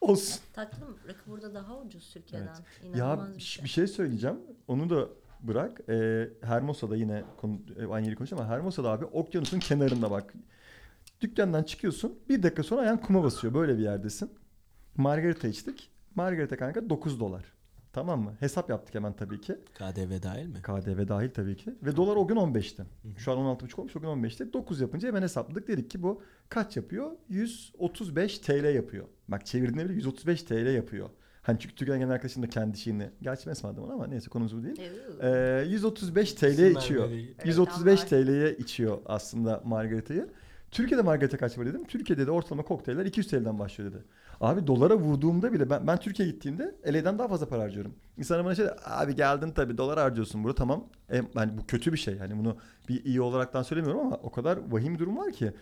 [0.00, 0.40] olsun.
[0.52, 2.46] Tatlım rakı burada daha ucuz Türkiye'den.
[2.46, 3.64] Ya İnanılmaz bir, bir şey.
[3.64, 4.40] bir şey söyleyeceğim.
[4.68, 5.08] Onu da
[5.48, 5.80] bırak.
[5.88, 10.34] Ee, Hermosa'da yine konu, e, aynı yeri konuşuyor ama Hermosa'da abi okyanusun kenarında bak.
[11.20, 12.18] Dükkandan çıkıyorsun.
[12.28, 13.54] Bir dakika sonra ayağın kuma basıyor.
[13.54, 14.30] Böyle bir yerdesin.
[14.96, 15.90] Margarita içtik.
[16.14, 17.44] Margarita kanka 9 dolar.
[17.92, 18.32] Tamam mı?
[18.40, 19.56] Hesap yaptık hemen tabii ki.
[19.74, 20.62] KDV dahil mi?
[20.62, 21.74] KDV dahil tabii ki.
[21.82, 22.82] Ve dolar o gün 15'ti.
[23.18, 24.52] Şu an 16,5 olmuş o gün 15'ti.
[24.52, 25.68] 9 yapınca hemen hesapladık.
[25.68, 27.10] Dedik ki bu kaç yapıyor?
[27.28, 29.06] 135 TL yapıyor.
[29.28, 31.10] Bak çevirdiğinde bile 135 TL yapıyor.
[31.46, 33.10] Hani çünkü Türkiye'den gelen arkadaşım da kendi şeyini.
[33.22, 34.76] Gerçi mesmadım onu ama neyse konumuz bu değil.
[35.22, 37.04] Ee, 135 TL İsim içiyor.
[37.04, 38.26] vermeyi- Evet, 135 damlar.
[38.26, 40.28] TL'ye içiyor aslında margaritayı.
[40.70, 41.84] Türkiye'de margarita kaç var dedim.
[41.84, 44.02] Türkiye'de de ortalama kokteyller 200 TL'den başlıyor dedi.
[44.40, 47.94] Abi dolara vurduğumda bile ben, ben Türkiye'ye gittiğimde LA'den daha fazla para harcıyorum.
[48.18, 50.84] İnsanlar bana şey abi geldin tabii dolar harcıyorsun burada tamam.
[51.12, 52.14] E, yani bu kötü bir şey.
[52.16, 52.56] Yani bunu
[52.88, 55.52] bir iyi olaraktan söylemiyorum ama o kadar vahim bir durum var ki.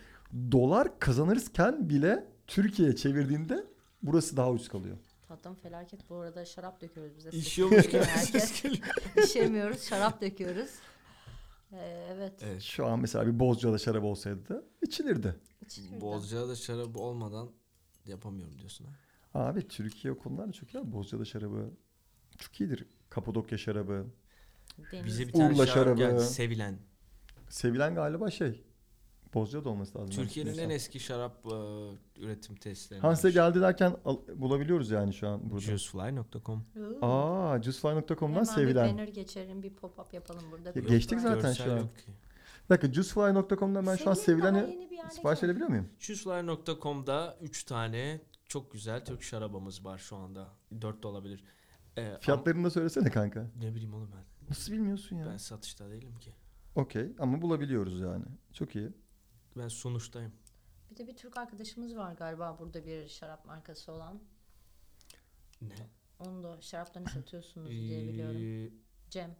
[0.51, 3.63] Dolar kazanırken bile Türkiye'ye çevirdiğinde
[4.03, 4.97] burası daha ucuz kalıyor.
[5.27, 7.29] Tatlım felaket bu arada şarap döküyoruz bize.
[7.29, 8.87] İşiyormuş gibi Herkes- ses geliyor.
[9.23, 10.69] İşemiyoruz şarap döküyoruz.
[11.73, 12.33] Ee, evet.
[12.43, 12.61] Evet.
[12.61, 15.35] Şu an mesela bir Bozcaada şarap olsaydı da içilirdi.
[15.65, 16.01] içilirdi.
[16.01, 17.51] Bozcaada şarabı olmadan
[18.05, 18.91] yapamıyorum diyorsun ha.
[19.33, 20.79] Abi Türkiye o konularda çok iyi.
[20.79, 20.91] abi.
[20.91, 21.69] Bozcaada şarabı
[22.37, 22.85] çok iyidir.
[23.09, 24.05] Kapadokya şarabı.
[24.91, 25.97] Deniz- Bize bir tane Urla şarap şarabı.
[25.99, 26.79] geldi sevilen.
[27.49, 28.63] Sevilen galiba şey.
[29.35, 30.09] Bozcaada olması lazım.
[30.15, 31.49] Türkiye'nin en eski şarap e,
[32.21, 32.99] üretim tesisleri.
[32.99, 35.59] Ha size geldi derken al- bulabiliyoruz yani şu an burada.
[35.61, 36.63] Juicefly.com.
[37.01, 38.85] Aa, juicefly.com'dan Hemen sevilen.
[38.87, 40.69] bir banner geçelim bir pop-up yapalım burada.
[40.69, 41.21] Ya Bir geçtik var.
[41.21, 41.79] zaten şu an.
[41.79, 45.89] Bir dakika juicefly.com'dan ben şu an daha sevileni yeni bir yerde sipariş edebiliyor muyum?
[45.99, 50.47] Juicefly.com'da 3 tane çok güzel Türk şarabımız var şu anda.
[50.81, 51.43] 4 de olabilir.
[51.97, 53.47] E, am- Fiyatlarını da söylesene kanka.
[53.61, 54.49] ne bileyim oğlum ben.
[54.49, 55.25] Nasıl bilmiyorsun ya?
[55.31, 56.31] Ben satışta değilim ki.
[56.75, 58.25] Okey ama bulabiliyoruz yani.
[58.53, 58.89] Çok iyi.
[59.57, 60.31] Ben sunuştayım.
[60.91, 64.21] Bir de bir Türk arkadaşımız var galiba burada bir şarap markası olan.
[65.61, 65.75] Ne?
[66.19, 68.41] Onu da şaraplarını satıyorsunuz diye biliyorum.
[68.41, 68.69] Ee,
[69.09, 69.35] Cem.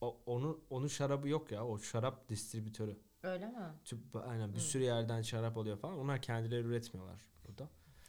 [0.00, 1.66] o, onun onun şarabı yok ya.
[1.66, 2.98] O şarap distribütörü.
[3.22, 3.72] Öyle mi?
[3.84, 4.62] Tüp, aynen bir Hı.
[4.62, 5.98] sürü yerden şarap alıyor falan.
[5.98, 7.68] Onlar kendileri üretmiyorlar burada.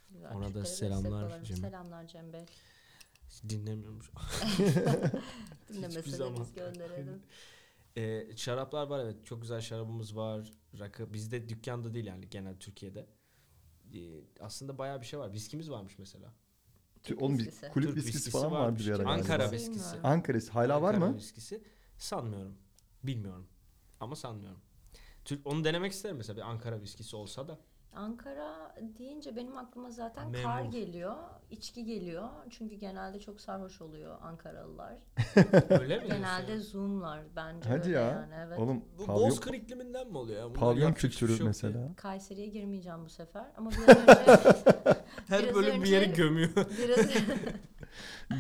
[0.10, 0.36] Güzel.
[0.36, 1.43] Ona da selamlar.
[1.43, 1.58] Cem.
[1.58, 2.46] Selamlar Cem Bey.
[3.50, 4.12] Dinlemiyormuş.
[5.69, 7.24] Biz gönderelim.
[7.97, 9.25] Ee, şaraplar var evet.
[9.25, 10.51] Çok güzel şarabımız var.
[10.79, 11.13] Rakı.
[11.13, 13.08] Bizde dükkanda değil yani genel Türkiye'de.
[13.93, 15.34] Ee, aslında bayağı bir şey var.
[15.34, 16.34] Viskimiz varmış mesela.
[17.03, 17.69] Türk Oğlum bir viskisi.
[17.69, 18.88] kulüp Türk viskisi viskisi falan vardı varmış.
[18.88, 19.10] bir ara.
[19.10, 19.56] Ankara galiba.
[19.56, 19.79] viskisi.
[19.79, 19.99] viskisi.
[20.03, 21.17] Ankara'sı hala var Ankara mı?
[21.17, 21.63] viskisi.
[21.97, 22.58] Sanmıyorum.
[23.03, 23.47] Bilmiyorum.
[23.99, 24.60] Ama sanmıyorum.
[25.25, 27.60] Türk, onu denemek isterim mesela bir Ankara viskisi olsa da.
[27.95, 30.43] Ankara deyince benim aklıma zaten Memnun.
[30.43, 31.15] kar geliyor,
[31.51, 32.29] içki geliyor.
[32.49, 34.93] Çünkü genelde çok sarhoş oluyor Ankaralılar.
[35.69, 36.08] Öyle mi?
[36.08, 38.01] genelde zoomlar bence Hadi ya.
[38.01, 38.60] yani evet.
[38.60, 40.45] Oğlum Bu pavyon, Bozkır ikliminden mi oluyor ya?
[40.49, 41.47] Bunlar pavyon kültürü şey diye.
[41.47, 41.93] mesela.
[41.97, 44.13] Kayseri'ye girmeyeceğim bu sefer ama biraz önce
[45.27, 46.49] Her Biraz bölüm bir yeri önce- gömüyor.
[46.56, 47.08] biraz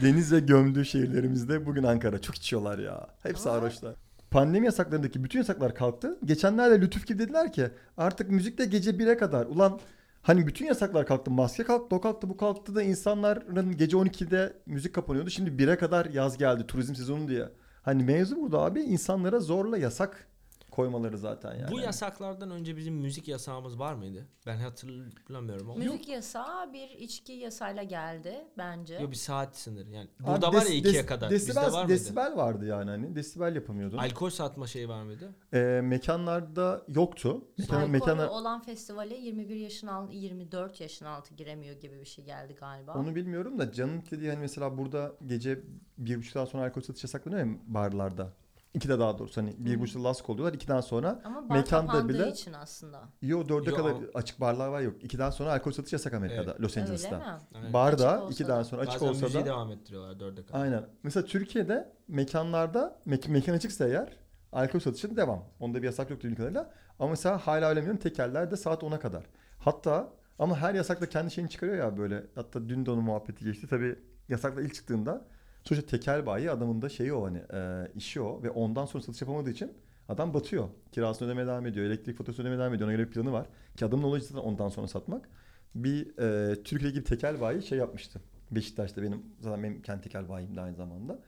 [0.01, 2.21] Deniz ve gömdüğü şehirlerimizde bugün Ankara.
[2.21, 3.07] Çok içiyorlar ya.
[3.23, 3.95] Hep Ama- sarhoşlar.
[4.33, 6.19] Pandemi yasaklarındaki bütün yasaklar kalktı.
[6.25, 7.67] Geçenlerde Lütuf gibi dediler ki
[7.97, 9.45] artık müzikte gece 1'e kadar.
[9.45, 9.79] Ulan
[10.21, 11.31] hani bütün yasaklar kalktı.
[11.31, 15.29] Maske kalktı, o kalktı, bu kalktı da insanların gece 12'de müzik kapanıyordu.
[15.29, 17.49] Şimdi 1'e kadar yaz geldi turizm sezonu diye.
[17.81, 20.27] Hani mevzu burada abi insanlara zorla yasak
[20.73, 21.71] koymaları zaten yani.
[21.71, 24.27] Bu yasaklardan önce bizim müzik yasağımız var mıydı?
[24.45, 25.79] Ben hatırlamıyorum ama.
[25.79, 28.95] müzik yasağı bir içki yasayla geldi bence.
[28.95, 30.09] Yok bir saat sınırı yani.
[30.23, 31.29] Abi Burada des- var ya ikiye des- kadar.
[31.29, 31.99] Desibel, Bizde var mıydı?
[31.99, 33.15] desibel vardı yani hani.
[33.15, 33.97] Desibel yapamıyordun.
[33.97, 35.33] Alkol satma şeyi var mıydı?
[35.53, 37.45] Ee, mekanlarda yoktu.
[37.57, 42.25] Mekan, Alkolü mekanlar, olan festivale 21 yaşın altı 24 yaşın altı giremiyor gibi bir şey
[42.25, 42.93] geldi galiba.
[42.93, 45.59] Onu bilmiyorum da Can'ın dediği hani mesela burada gece
[45.97, 48.33] bir buçuktan sonra alkol satış yasaklanıyor ya barlarda.
[48.73, 49.79] İkide daha doğrusu hani bir Hı.
[49.79, 50.53] buçukta last call diyorlar.
[50.53, 53.01] ikiden sonra Ama bar mekanda bile- için aslında.
[53.21, 55.03] yo dörde Yo, kadar ama- açık barlar var yok.
[55.03, 56.61] İkiden sonra alkol satış yasak Amerika'da Evet.
[56.61, 57.17] Los Öyle Angeles'ta.
[57.17, 57.23] mi?
[57.55, 57.73] Aynen.
[57.73, 58.63] Barda Açık olsa ikiden da.
[58.63, 60.59] sonra açık Bazen olsa müziği da devam ettiriyorlar dörde kadar.
[60.61, 60.85] aynen.
[61.03, 64.17] Mesela Türkiye'de mekanlarda mek- mekan açıksa eğer
[64.51, 65.43] alkol satışın devam.
[65.59, 66.71] Onda bir yasak yok bildiğim kadarıyla.
[66.99, 69.23] Ama mesela hala öyle bilmiyorum tekerler de saat 10'a kadar.
[69.59, 70.09] Hatta
[70.39, 72.23] ama her yasak da kendi şeyini çıkarıyor ya böyle.
[72.35, 73.67] Hatta dün de onun muhabbeti geçti.
[73.67, 75.25] Tabii yasakla ilk çıktığında
[75.63, 79.21] sonuçta tekel bayi adamın da şeyi o hani e, işi o ve ondan sonra satış
[79.21, 79.73] yapamadığı için
[80.09, 80.69] adam batıyor.
[80.91, 81.85] Kirasını ödemeye devam ediyor.
[81.85, 82.89] Elektrik faturasını ödemeye devam ediyor.
[82.89, 83.47] Ona göre bir planı var.
[83.77, 85.29] Ki adamın olayı zaten ondan sonra satmak.
[85.75, 88.21] Bir e, Türkiye gibi tekel bayi şey yapmıştı.
[88.51, 91.19] Beşiktaş'ta benim zaten benim kendi tekel bayim de aynı zamanda.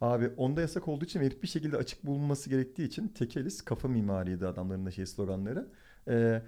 [0.00, 4.46] Abi onda yasak olduğu için ve bir şekilde açık bulunması gerektiği için tekeliz kafa mimariydi
[4.46, 5.68] adamların da şey sloganları.
[6.08, 6.42] Ee,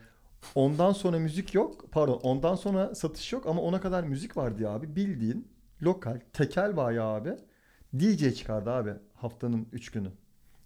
[0.55, 1.85] ondan sonra müzik yok.
[1.93, 4.97] Pardon ondan sonra satış yok ama ona kadar müzik vardı ya abi.
[4.97, 5.49] Bildiğin
[5.85, 7.37] lokal tekel bayağı abi.
[7.99, 10.13] DJ çıkardı abi haftanın 3 günü.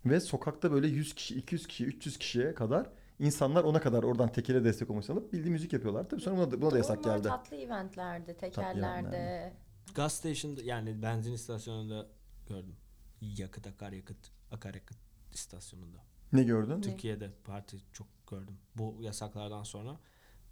[0.07, 4.65] Ve sokakta böyle 100 kişi, 200 kişi, 300 kişiye kadar insanlar ona kadar oradan tekele
[4.65, 6.09] destek için alıp bildiğin müzik yapıyorlar.
[6.09, 7.29] Tabii sonra buna da, buna da yasak Onlar geldi.
[7.29, 9.53] tatlı eventlerde, tekerlerde.
[9.95, 12.07] Gas station'da yani benzin istasyonunda
[12.49, 12.77] gördüm.
[13.21, 14.99] Yakıt akaryakıt akaryakıt
[15.33, 15.99] istasyonunda.
[16.33, 16.81] Ne gördün?
[16.81, 18.59] Türkiye'de parti çok gördüm.
[18.75, 19.97] Bu yasaklardan sonra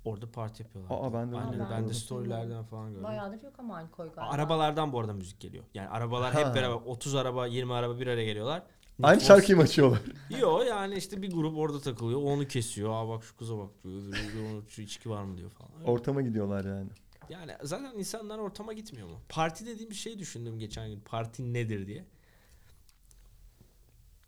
[0.07, 0.97] orada parti yapıyorlar.
[0.97, 3.05] Aa, ben de Aynen, ben de storylerden falan gördüm.
[3.05, 4.21] Bayağıdır yok ama alkol galiba.
[4.31, 5.64] Arabalardan bu arada müzik geliyor.
[5.75, 6.40] Yani arabalar Ha.
[6.49, 8.62] hep beraber 30 araba 20 araba bir araya geliyorlar.
[9.03, 10.01] Aynı Need for şarkıyı mı açıyorlar?
[10.40, 12.23] Yo yani işte bir grup orada takılıyor.
[12.23, 12.90] Onu kesiyor.
[12.92, 13.95] Aa bak şu kıza bak diyor.
[14.03, 15.71] Öbürü diyor "Onun şu içki var mı diyor falan.
[15.81, 15.90] Öyle.
[15.90, 16.88] Ortama gidiyorlar yani.
[17.29, 19.16] Yani zaten insanlar ortama gitmiyor mu?
[19.29, 21.01] Parti dediğim bir şey düşündüm geçen gün.
[21.01, 22.05] Parti nedir diye.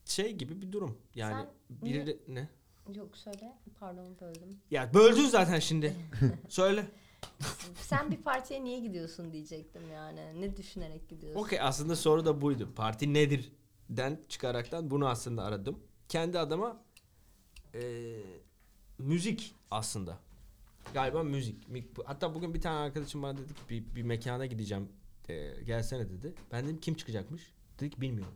[0.04, 0.98] Şey gibi bir durum.
[1.14, 1.48] Yani Sen
[1.88, 2.48] biri niye- ne?
[2.94, 3.52] Yok söyle.
[3.80, 4.60] Pardon böldüm.
[4.70, 5.96] Ya böldün zaten şimdi.
[6.48, 6.86] Söyle.
[7.80, 10.40] Sen bir partiye niye gidiyorsun diyecektim yani.
[10.40, 11.40] Ne düşünerek gidiyorsun?
[11.40, 12.68] Okey aslında soru da buydu.
[12.76, 13.52] Parti nedir?
[13.90, 15.78] Den çıkaraktan bunu aslında aradım.
[16.08, 16.82] Kendi adıma
[17.74, 18.22] eee,
[18.98, 20.18] müzik aslında.
[20.94, 21.56] Galiba müzik.
[22.04, 24.88] Hatta bugün bir tane arkadaşım bana dedi ki bir, bir mekana gideceğim.
[25.28, 26.34] Eee, gelsene dedi.
[26.52, 27.52] Ben dedim kim çıkacakmış?
[27.80, 28.34] Dedi ki bilmiyorum.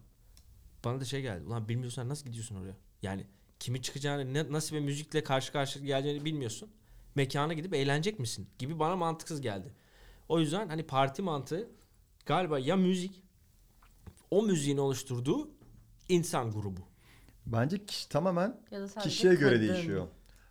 [0.84, 1.44] Bana da şey geldi.
[1.46, 2.76] Ulan bilmiyorsan nasıl gidiyorsun oraya?
[3.02, 3.26] Yani
[3.62, 6.68] kimin çıkacağını, ne, nasıl bir müzikle karşı karşıya geleceğini bilmiyorsun.
[7.14, 8.48] Mekana gidip eğlenecek misin?
[8.58, 9.72] Gibi bana mantıksız geldi.
[10.28, 11.68] O yüzden hani parti mantığı
[12.26, 13.22] galiba ya müzik
[14.30, 15.50] o müziğin oluşturduğu
[16.08, 16.80] insan grubu.
[17.46, 18.60] Bence kişi tamamen
[19.02, 19.68] kişiye göre kadın.
[19.68, 20.06] değişiyor.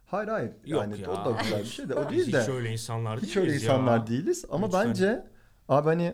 [0.05, 0.51] Hayır hayır.
[0.65, 1.11] Yok yani ya.
[1.11, 2.41] o da güzel bir şey de o değil de.
[2.41, 3.57] hiç öyle insanlar Hiç değiliz öyle ya.
[3.57, 4.87] insanlar değiliz ama Lütfen.
[4.87, 5.27] bence
[5.69, 6.13] abi hani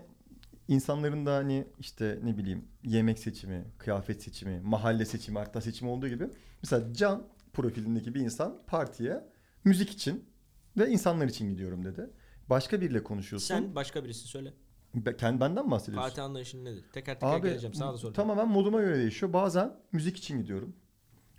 [0.68, 6.08] insanların da hani işte ne bileyim yemek seçimi, kıyafet seçimi, mahalle seçimi, hatta seçimi olduğu
[6.08, 6.30] gibi
[6.64, 9.24] mesela Can profilindeki bir insan partiye
[9.64, 10.26] müzik için
[10.78, 12.10] ve insanlar için gidiyorum dedi.
[12.50, 13.48] Başka biriyle konuşuyorsun.
[13.48, 14.54] Sen başka birisi söyle.
[14.96, 16.10] Be- kendi benden mi bahsediyorsun?
[16.10, 16.86] Parti anlayışın nedir?
[16.94, 17.74] Teker teker Abi geleceğim.
[17.74, 18.14] Sana da soracağım.
[18.14, 19.34] tamamen moduma göre değişiyor.
[19.34, 20.76] Bazen müzik için gidiyorum.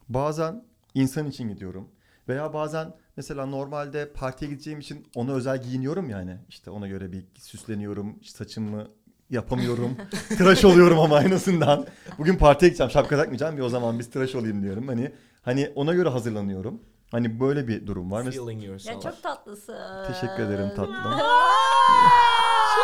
[0.09, 0.65] Bazen
[0.95, 1.89] insan için gidiyorum.
[2.29, 6.39] Veya bazen mesela normalde partiye gideceğim için ona özel giyiniyorum yani.
[6.49, 8.21] İşte ona göre bir süsleniyorum.
[8.23, 8.89] Saçımı
[9.31, 9.97] yapamıyorum.
[10.29, 11.87] tıraş oluyorum ama aynısından.
[12.19, 13.57] Bugün partiye gideceğim şapka takmayacağım.
[13.57, 14.89] Bir o zaman biz tıraş olayım diyorum.
[14.89, 15.13] Hani
[15.43, 16.81] hani ona göre hazırlanıyorum.
[17.11, 18.23] Hani böyle bir durum var.
[18.23, 19.05] Mesela, Feeling yourself.
[19.05, 19.77] Ya çok tatlısın.
[20.07, 20.95] Teşekkür ederim tatlım.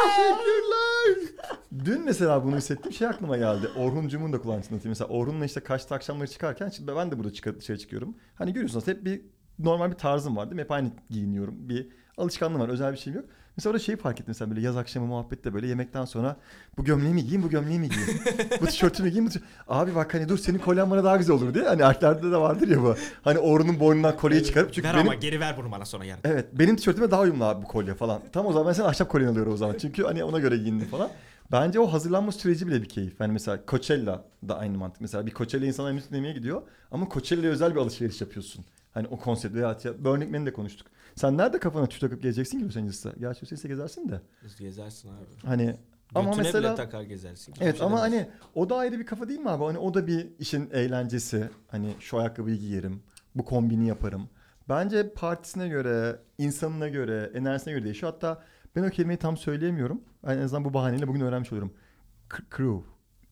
[0.04, 1.44] Teşekkürler.
[1.84, 3.68] Dün mesela bunu hissettim şey aklıma geldi.
[3.76, 4.90] Orhun Cum'un da kulağını çınlatayım.
[4.90, 8.16] Mesela Orhun'la işte kaçta akşamları çıkarken şimdi ben de burada çıkar, dışarı çıkıyorum.
[8.34, 9.22] Hani görüyorsunuz hep bir
[9.58, 10.62] normal bir tarzım var değil mi?
[10.62, 11.68] Hep aynı giyiniyorum.
[11.68, 12.68] Bir alışkanlığım var.
[12.68, 13.28] Özel bir şeyim yok.
[13.56, 16.36] Mesela orada şeyi fark ettim mesela böyle yaz akşamı muhabbette böyle yemekten sonra
[16.78, 18.20] bu gömleği mi giyeyim bu gömleği mi giyeyim?
[18.60, 19.48] bu tişörtü mü giyeyim bu tişörtü...
[19.68, 21.64] Abi bak hani dur senin kolyen bana daha güzel olur diye.
[21.64, 22.94] Hani erkeklerde de vardır ya bu.
[23.22, 25.06] Hani Orhun'un boynundan kolyeyi çıkarıp çünkü ver benim...
[25.06, 26.20] ama geri ver bunu bana sonra yarın.
[26.24, 28.22] Evet benim tişörtüme daha uyumlu abi bu kolye falan.
[28.32, 29.76] Tam o zaman ben sen ahşap kolyen alıyorum o zaman.
[29.78, 31.10] Çünkü hani ona göre giyindim falan.
[31.52, 33.20] Bence o hazırlanma süreci bile bir keyif.
[33.20, 35.00] Yani mesela Coachella da aynı mantık.
[35.00, 36.62] Mesela bir Coachella insanlar müzik dinlemeye gidiyor.
[36.90, 38.64] Ama Coachella'ya özel bir alışveriş yapıyorsun.
[38.94, 40.86] Hani o konsept veya ya Burning Man'i de konuştuk.
[41.16, 43.10] Sen nerede kafana tüy takıp geleceksin ki Los Angeles'ta?
[43.10, 44.20] Gerçi Los Angeles'ta gezersin de.
[44.58, 45.46] Gezersin abi.
[45.46, 45.76] Hani
[46.14, 47.54] ama Götüne mesela bile takar gezersin.
[47.60, 48.12] Evet şey ama demez.
[48.12, 49.64] hani o da ayrı bir kafa değil mi abi?
[49.64, 51.50] Hani o da bir işin eğlencesi.
[51.68, 53.02] Hani şu ayakkabıyı giyerim,
[53.34, 54.28] bu kombini yaparım.
[54.68, 58.12] Bence partisine göre, insanına göre, enerjisine göre değişiyor.
[58.12, 58.42] Hatta
[58.76, 60.00] ben o kelimeyi tam söyleyemiyorum.
[60.26, 61.72] En azından bu bahaneyle bugün öğrenmiş oluyorum.
[62.28, 62.78] K- crew.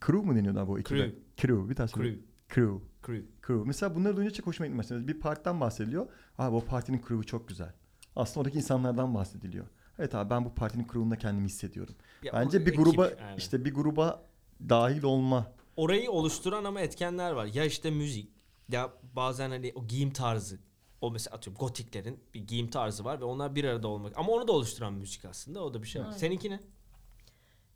[0.07, 0.99] Crew mu deniyordu abi o ekibe?
[0.99, 1.17] Crew.
[1.37, 1.69] Crew.
[1.71, 1.89] Bir tane.
[1.89, 2.19] Crew.
[2.49, 2.79] Crew.
[3.07, 3.27] Crew.
[3.47, 3.63] Crew.
[3.67, 4.69] Mesela bunları duyunca çok hoşuma.
[4.71, 6.07] Mesela Bir partiden bahsediliyor.
[6.39, 7.73] Abi o partinin crew'u çok güzel.
[8.17, 9.67] Aslında oradaki insanlardan bahsediliyor.
[9.99, 11.95] Evet abi ben bu partinin crew'unda kendimi hissediyorum.
[12.23, 13.37] Ya Bence bir ekip, gruba aynen.
[13.37, 14.23] işte bir gruba
[14.69, 17.47] dahil olma orayı oluşturan ama etkenler var.
[17.47, 18.31] Ya işte müzik
[18.69, 20.59] ya bazen hani o giyim tarzı.
[21.01, 24.19] O mesela atıyorum gotiklerin bir giyim tarzı var ve onlar bir arada olmak.
[24.19, 25.65] Ama onu da oluşturan müzik aslında.
[25.65, 26.09] O da bir şey var.
[26.09, 26.19] Evet.
[26.21, 26.61] Seninki ne?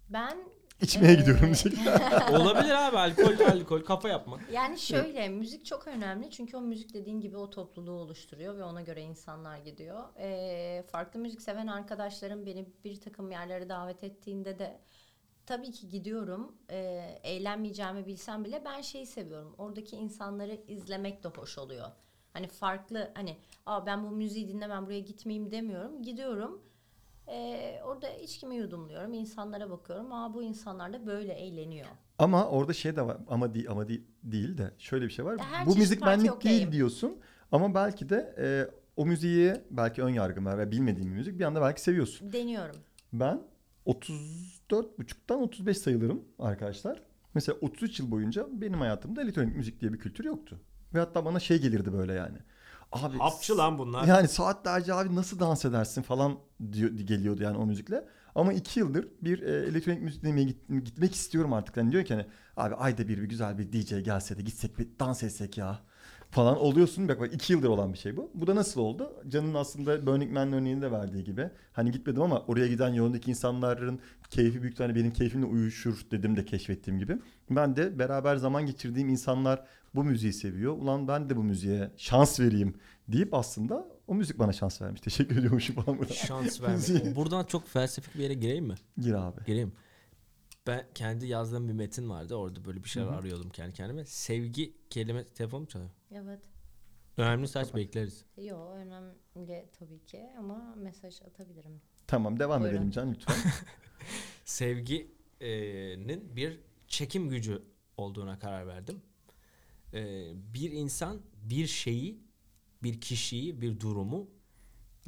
[0.08, 0.38] Ben
[0.82, 1.90] İçmeye Ee, gidiyorum şekilde.
[2.38, 4.40] Olabilir abi alkol alkol kafa yapmak.
[4.52, 8.82] yani şöyle müzik çok önemli çünkü o müzik dediğin gibi o topluluğu oluşturuyor ve ona
[8.82, 10.04] göre insanlar gidiyor.
[10.18, 14.80] Ee, farklı müzik seven arkadaşlarım beni bir takım yerlere davet ettiğinde de
[15.46, 16.56] tabii ki gidiyorum.
[16.70, 19.54] Ee, eğlenmeyeceğimi bilsem bile ben şeyi seviyorum.
[19.58, 21.88] Oradaki insanları izlemek de hoş oluyor.
[22.32, 23.36] Hani farklı hani
[23.66, 26.02] Aa, ben bu müziği dinlemem buraya gitmeyeyim demiyorum.
[26.02, 26.62] Gidiyorum.
[27.28, 29.12] Ee, orada içkimi yudumluyorum.
[29.14, 30.12] insanlara bakıyorum.
[30.12, 31.86] Aa bu insanlar da böyle eğleniyor.
[32.18, 35.38] Ama orada şey de var ama değil ama değil, değil de şöyle bir şey var.
[35.38, 36.58] Her Bu müzik benlik okeyim.
[36.58, 37.16] değil diyorsun
[37.52, 38.46] ama belki de e,
[38.96, 42.32] o müziği belki ön yargın var ve bilmediğin bir müzik bir anda belki seviyorsun.
[42.32, 42.76] Deniyorum.
[43.12, 43.42] Ben
[43.84, 47.02] 34 buçuktan 35 sayılırım arkadaşlar
[47.36, 50.60] Mesela 33 yıl boyunca benim hayatımda elektronik müzik diye bir kültür yoktu.
[50.94, 52.38] Ve hatta bana şey gelirdi böyle yani.
[52.92, 54.04] Abi Hapçı lan bunlar.
[54.06, 56.38] Yani saatlerce abi nasıl dans edersin falan
[56.72, 58.04] diyor, geliyordu yani o müzikle.
[58.34, 61.76] Ama iki yıldır bir e, elektronik müzik dinlemeye git- gitmek istiyorum artık.
[61.76, 62.26] Yani diyor ki hani
[62.56, 65.78] abi ayda bir bir güzel bir DJ gelse de gitsek bir dans etsek ya
[66.30, 67.08] falan oluyorsun.
[67.08, 68.30] Bak bak iki yıldır olan bir şey bu.
[68.34, 69.12] Bu da nasıl oldu?
[69.28, 71.50] Can'ın aslında Burning Man örneğini de verdiği gibi.
[71.72, 76.44] Hani gitmedim ama oraya giden yolundaki insanların keyfi büyük tane benim keyfimle uyuşur dedim de
[76.44, 77.18] keşfettiğim gibi.
[77.50, 79.64] Ben de beraber zaman geçirdiğim insanlar
[79.96, 80.72] bu müziği seviyor.
[80.72, 82.74] Ulan ben de bu müziğe şans vereyim
[83.08, 85.00] deyip aslında o müzik bana şans vermiş.
[85.04, 86.12] Teşekkür ediyormuşum falan burada.
[86.14, 87.16] Şans vermek.
[87.16, 88.74] Buradan çok felsefik bir yere gireyim mi?
[88.98, 89.44] Gir abi.
[89.46, 89.72] Gireyim.
[90.66, 92.34] Ben kendi yazdığım bir metin vardı.
[92.34, 93.16] Orada böyle bir şeyler Hı hı.
[93.16, 94.04] arıyordum kendi kendime.
[94.04, 95.90] Sevgi kelime telefon mu çalıyor?
[96.12, 96.40] Evet.
[97.16, 98.24] Önemli saç bekleriz.
[98.36, 101.80] Yo önemli tabii ki ama mesaj atabilirim.
[102.06, 102.76] Tamam devam Buyurun.
[102.76, 103.34] edelim Can lütfen.
[104.44, 107.62] Sevginin bir çekim gücü
[107.96, 109.02] olduğuna karar verdim.
[109.94, 112.20] Ee, bir insan bir şeyi,
[112.82, 114.30] bir kişiyi, bir durumu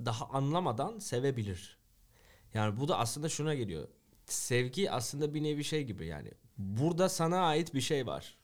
[0.05, 1.79] daha anlamadan sevebilir.
[2.55, 3.89] Yani bu da aslında şuna geliyor.
[4.27, 6.31] Sevgi aslında bir nevi şey gibi yani.
[6.59, 8.37] Burada sana ait bir şey var.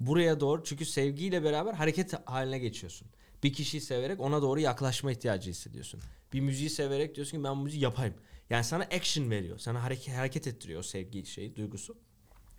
[0.00, 3.08] Buraya doğru çünkü sevgiyle beraber hareket haline geçiyorsun.
[3.42, 6.00] Bir kişiyi severek ona doğru yaklaşma ihtiyacı hissediyorsun.
[6.32, 8.14] Bir müziği severek diyorsun ki ben bu müziği yapayım.
[8.50, 9.58] Yani sana action veriyor.
[9.58, 11.98] Sana hareket, hareket ettiriyor o sevgi şeyi, duygusu.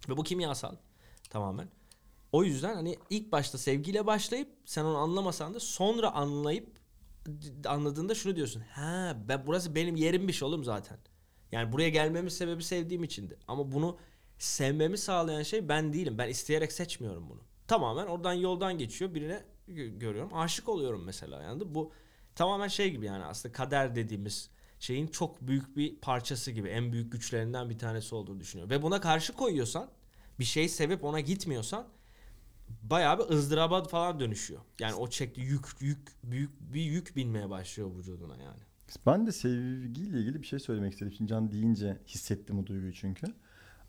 [0.09, 0.75] Ve bu kimyasal
[1.29, 1.69] tamamen.
[2.37, 6.79] O yüzden hani ilk başta sevgiyle başlayıp sen onu anlamasan da sonra anlayıp
[7.65, 8.63] anladığında şunu diyorsun.
[8.71, 10.97] Ha ben burası benim yerimmiş oğlum zaten.
[11.51, 13.37] Yani buraya gelmemin sebebi sevdiğim içindi.
[13.47, 13.97] Ama bunu
[14.37, 16.17] sevmemi sağlayan şey ben değilim.
[16.17, 17.41] Ben isteyerek seçmiyorum bunu.
[17.67, 19.13] Tamamen oradan yoldan geçiyor.
[19.13, 20.33] Birine gö- görüyorum.
[20.33, 21.43] Aşık oluyorum mesela.
[21.43, 21.91] Yani bu
[22.35, 26.69] tamamen şey gibi yani aslında kader dediğimiz şeyin çok büyük bir parçası gibi.
[26.69, 28.71] En büyük güçlerinden bir tanesi olduğunu düşünüyorum.
[28.71, 29.89] Ve buna karşı koyuyorsan
[30.39, 31.87] bir şey sevip ona gitmiyorsan
[32.81, 34.61] bayağı bir ızdıraba falan dönüşüyor.
[34.79, 38.61] Yani o çekti yük yük büyük bir yük binmeye başlıyor vücuduna yani.
[39.05, 41.13] Ben de sevgiyle ilgili bir şey söylemek istedim.
[41.17, 43.27] Şimdi Can deyince hissettim o duyguyu çünkü.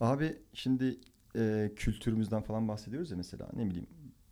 [0.01, 1.01] Abi şimdi
[1.37, 3.87] e, kültürümüzden falan bahsediyoruz ya mesela ne bileyim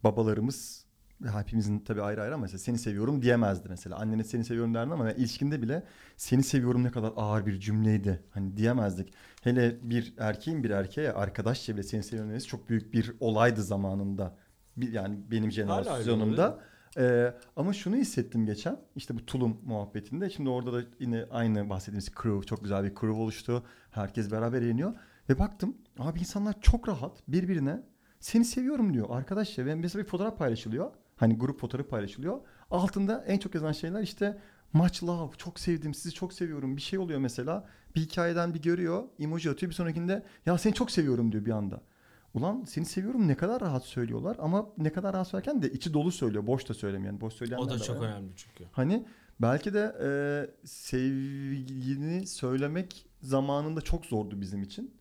[0.04, 0.85] babalarımız
[1.24, 3.96] hepimizin tabii ayrı ayrı ama mesela seni seviyorum diyemezdi mesela.
[3.96, 5.82] Annene seni seviyorum derdi ama yani ilişkinde bile
[6.16, 8.22] seni seviyorum ne kadar ağır bir cümleydi.
[8.30, 9.12] Hani diyemezdik.
[9.42, 14.36] Hele bir erkeğin bir erkeğe arkadaşça bile seni seviyorum demesi çok büyük bir olaydı zamanında.
[14.76, 16.58] Bir, yani benim jenerasyonumda.
[16.98, 20.30] Ee, ama şunu hissettim geçen işte bu tulum muhabbetinde.
[20.30, 23.64] Şimdi orada da yine aynı bahsettiğimiz crew çok güzel bir crew oluştu.
[23.90, 24.94] Herkes beraber eğleniyor.
[25.28, 27.82] Ve baktım abi insanlar çok rahat birbirine
[28.20, 29.66] seni seviyorum diyor arkadaşlar.
[29.66, 30.90] Ve mesela bir fotoğraf paylaşılıyor.
[31.16, 32.40] Hani grup fotoğrafı paylaşılıyor.
[32.70, 34.38] Altında en çok yazan şeyler işte
[34.72, 37.68] much love çok sevdim sizi çok seviyorum bir şey oluyor mesela.
[37.94, 41.80] Bir hikayeden bir görüyor emoji atıyor bir sonrakinde ya seni çok seviyorum diyor bir anda.
[42.34, 46.12] Ulan seni seviyorum ne kadar rahat söylüyorlar ama ne kadar rahat söylerken de içi dolu
[46.12, 46.46] söylüyor.
[46.46, 47.12] Boş da söylemiyor.
[47.12, 48.06] Yani boş söyleyenler O da çok var.
[48.08, 48.64] önemli çünkü.
[48.72, 49.06] Hani
[49.40, 50.08] belki de e,
[50.66, 54.94] sevgini söylemek zamanında çok zordu bizim için.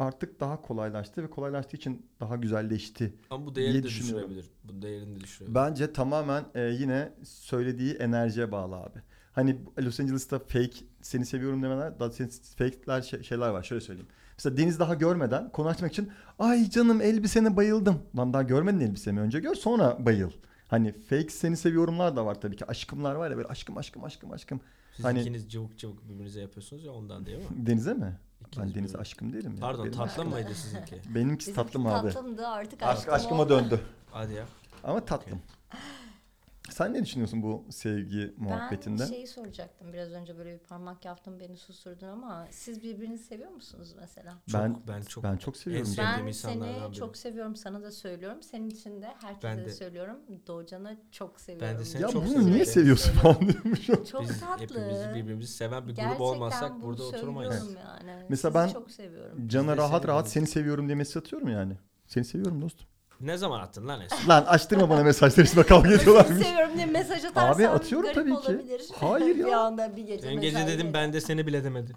[0.00, 3.14] Artık daha kolaylaştı ve kolaylaştığı için daha güzelleşti.
[3.30, 4.30] Ama bu diye değerini de düşünüyorum.
[4.30, 4.50] düşürebilir.
[4.64, 5.54] Bu değerini de düşürebilir.
[5.54, 8.98] Bence tamamen e, yine söylediği enerjiye bağlı abi.
[9.32, 12.10] Hani Los Angeles'ta fake seni seviyorum demeler, daha
[12.56, 13.62] fake'ler şey- şeyler var.
[13.62, 14.08] Şöyle söyleyeyim.
[14.38, 18.02] Mesela Deniz daha görmeden konu açmak için ay canım elbisene bayıldım.
[18.16, 20.30] Lan daha görmedin elbisemi önce gör sonra bayıl.
[20.68, 22.66] Hani fake seni seviyorumlar da var tabii ki.
[22.66, 24.60] Aşkımlar var ya böyle aşkım aşkım aşkım aşkım.
[24.96, 27.44] Siz hani- ikiniz cıvık cıvık birbirinize yapıyorsunuz ya ondan değil mi?
[27.66, 28.18] Denize mi?
[28.56, 29.00] Ben Denize birbirine.
[29.00, 29.60] aşkım değilim ya.
[29.60, 31.00] Pardon Benim tatlı aşkım- mıydı sizinki?
[31.14, 32.12] Benimkisi tatlım abi.
[32.12, 33.48] Tatlımdı artık Aşk, aşkım aşkıma oldu.
[33.50, 33.80] döndü.
[34.10, 34.44] Hadi ya.
[34.84, 35.40] Ama tatlım.
[36.70, 39.02] Sen ne düşünüyorsun bu sevgi muhabbetinde?
[39.02, 43.50] Ben şeyi soracaktım biraz önce böyle bir parmak yaptım beni susturdun ama siz birbirinizi seviyor
[43.50, 44.30] musunuz mesela?
[44.46, 45.86] Çok, Ben- ben çok ben çok seviyorum.
[45.98, 46.94] Ben seni biri.
[46.94, 48.42] çok seviyorum sana da söylüyorum.
[48.42, 49.72] Senin için de herkese Ben de, de.
[49.74, 50.18] söylüyorum.
[50.46, 51.68] Doğucan'ı çok seviyorum.
[51.74, 52.52] Ben de seni ya çok bunu seviyorum.
[52.54, 53.86] niye seviyorsun falan diyormuş.
[53.86, 54.62] Çok Biz tatlı.
[54.62, 57.54] hepimiz birbirimizi seven bir grup Gerçekten olmasak bunu burada oturmayız.
[57.54, 58.24] söylüyorum Yani.
[58.28, 59.48] Mesela Sizi ben- çok seviyorum.
[59.48, 61.76] Cana rahat rahat seni seviyorum diye mesaj atıyorum yani.
[62.06, 62.86] Seni seviyorum dostum.
[63.20, 64.28] Ne zaman attın lan Esin?
[64.28, 66.46] Lan açtırma bana mesajları şimdi kavga Seni ediyorlarmış.
[66.46, 68.36] seviyorum diye mesaj atarsan Abi atıyorum garip tabii ki.
[68.52, 68.82] olabilir.
[68.94, 69.60] Hayır bir ya.
[69.60, 71.96] anda bir gece Dün gece mesaj dedim ben de seni bile demedim.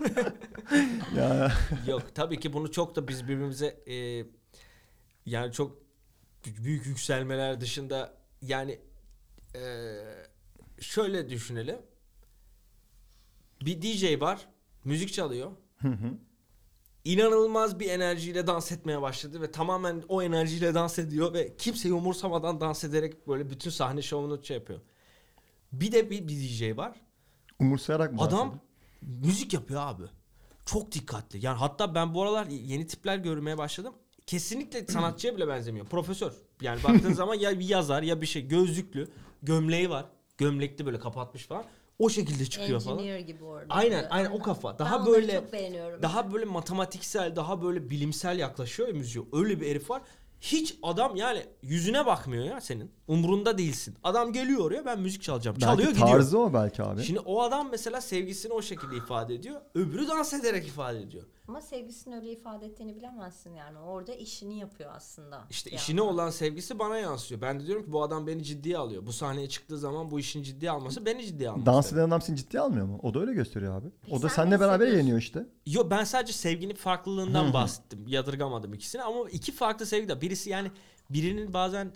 [1.16, 1.52] ya
[1.86, 4.24] Yok tabii ki bunu çok da biz birbirimize e,
[5.26, 5.78] yani çok
[6.46, 8.78] büyük yükselmeler dışında yani
[9.54, 9.60] e,
[10.80, 11.76] şöyle düşünelim.
[13.62, 14.48] Bir DJ var,
[14.84, 15.50] müzik çalıyor.
[15.82, 16.12] Hı hı.
[17.06, 22.60] İnanılmaz bir enerjiyle dans etmeye başladı ve tamamen o enerjiyle dans ediyor ve kimseyi umursamadan
[22.60, 24.80] dans ederek böyle bütün sahne şovunu şey yapıyor.
[25.72, 27.00] Bir de bir, bir DJ var.
[27.58, 29.26] umursayarak mı Adam bahsediyor?
[29.26, 30.02] müzik yapıyor abi.
[30.66, 31.44] çok dikkatli.
[31.46, 33.94] Yani hatta ben bu aralar yeni tipler görmeye başladım.
[34.26, 35.86] Kesinlikle sanatçıya bile benzemiyor.
[35.86, 36.32] Profesör.
[36.60, 39.08] Yani baktığın zaman ya bir yazar ya bir şey gözlüklü,
[39.42, 40.04] gömleği var.
[40.38, 41.64] Gömlekli böyle kapatmış falan.
[41.98, 42.98] O şekilde çıkıyor falan.
[42.98, 43.74] Engineer gibi orada.
[43.74, 44.78] Aynen, aynen o kafa.
[44.78, 46.02] Daha ben böyle- çok beğeniyorum.
[46.02, 49.24] Daha böyle matematiksel, daha böyle bilimsel yaklaşıyor ya müziğe.
[49.32, 50.02] Öyle bir herif var.
[50.40, 52.90] Hiç adam yani yüzüne bakmıyor ya senin.
[53.08, 53.94] Umrunda değilsin.
[54.04, 55.58] Adam geliyor oraya ben müzik çalacağım.
[55.58, 56.08] Çalıyor belki gidiyor.
[56.16, 57.02] tarzı o belki abi.
[57.02, 59.60] Şimdi o adam mesela sevgisini o şekilde ifade ediyor.
[59.74, 61.24] Öbürü dans ederek ifade ediyor.
[61.48, 63.78] Ama sevgisini öyle ifade ettiğini bilemezsin yani.
[63.78, 65.44] Orada işini yapıyor aslında.
[65.50, 67.40] İşte bir işine olan sevgisi bana yansıyor.
[67.40, 69.06] Ben de diyorum ki bu adam beni ciddiye alıyor.
[69.06, 71.66] Bu sahneye çıktığı zaman bu işin ciddiye alması beni ciddiye alması.
[71.66, 73.00] Dans eden adam seni ciddiye almıyor mu?
[73.02, 73.86] O da öyle gösteriyor abi.
[74.02, 75.46] Peki o da sen seninle beraber eğleniyor işte.
[75.66, 78.04] Yo ben sadece sevginin farklılığından bahsettim.
[78.08, 80.20] Yadırgamadım ikisini ama iki farklı sevgi de.
[80.20, 80.70] Birisi yani
[81.10, 81.92] birinin bazen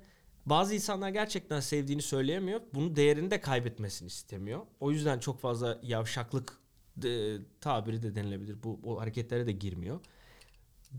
[0.46, 2.60] bazı insanlar gerçekten sevdiğini söyleyemiyor.
[2.74, 4.60] Bunu değerini de kaybetmesini istemiyor.
[4.80, 6.58] O yüzden çok fazla yavşaklık
[6.96, 8.62] de, tabiri de denilebilir.
[8.62, 10.00] Bu o hareketlere de girmiyor.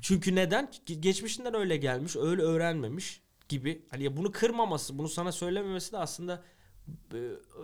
[0.02, 0.66] Çünkü neden?
[0.88, 3.86] Ge- Geçmişinden öyle gelmiş, öyle öğrenmemiş gibi.
[3.90, 6.44] Hani ya bunu kırmaması, bunu sana söylememesi de aslında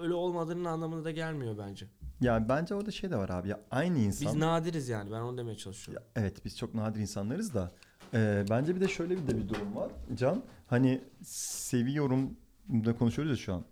[0.02, 1.86] öyle olmadığının anlamına da gelmiyor bence.
[2.22, 4.28] Yani bence orada şey de var abi ya aynı insan.
[4.28, 5.12] Biz nadiriz yani.
[5.12, 6.04] Ben onu demeye çalışıyorum.
[6.16, 7.72] Ya evet biz çok nadir insanlarız da
[8.14, 10.44] e, bence bir de şöyle bir de bir durum var Can.
[10.68, 12.38] Hani seviyorum
[12.70, 13.66] da konuşuyoruz ya şu an.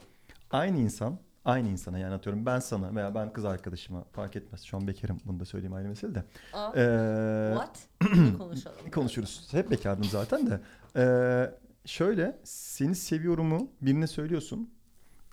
[0.52, 4.64] Aynı insan aynı insana yani atıyorum ben sana veya ben kız arkadaşıma fark etmez.
[4.64, 6.24] Şu an bekarım bunu da söyleyeyim ayrı mesele de.
[6.54, 7.80] Aa, E, what?
[8.38, 8.78] Konuşalım.
[8.94, 9.48] konuşuruz.
[9.52, 10.60] Hep bekardım zaten de.
[10.98, 11.52] Ee,
[11.86, 14.70] şöyle seni seviyorumu birine söylüyorsun.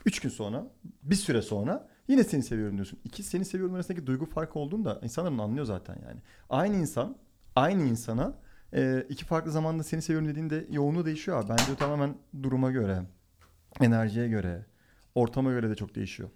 [0.06, 0.66] Üç gün sonra
[1.02, 2.98] bir süre sonra yine seni seviyorum diyorsun.
[3.04, 6.20] İki seni seviyorum arasındaki duygu farkı olduğunu da insanların anlıyor zaten yani.
[6.50, 7.16] Aynı insan
[7.56, 8.34] aynı insana
[8.74, 11.48] e, iki farklı zamanda seni seviyorum dediğinde yoğunluğu değişiyor abi.
[11.48, 13.02] Bence o tamamen duruma göre,
[13.80, 14.66] enerjiye göre,
[15.14, 16.30] ortama göre de çok değişiyor.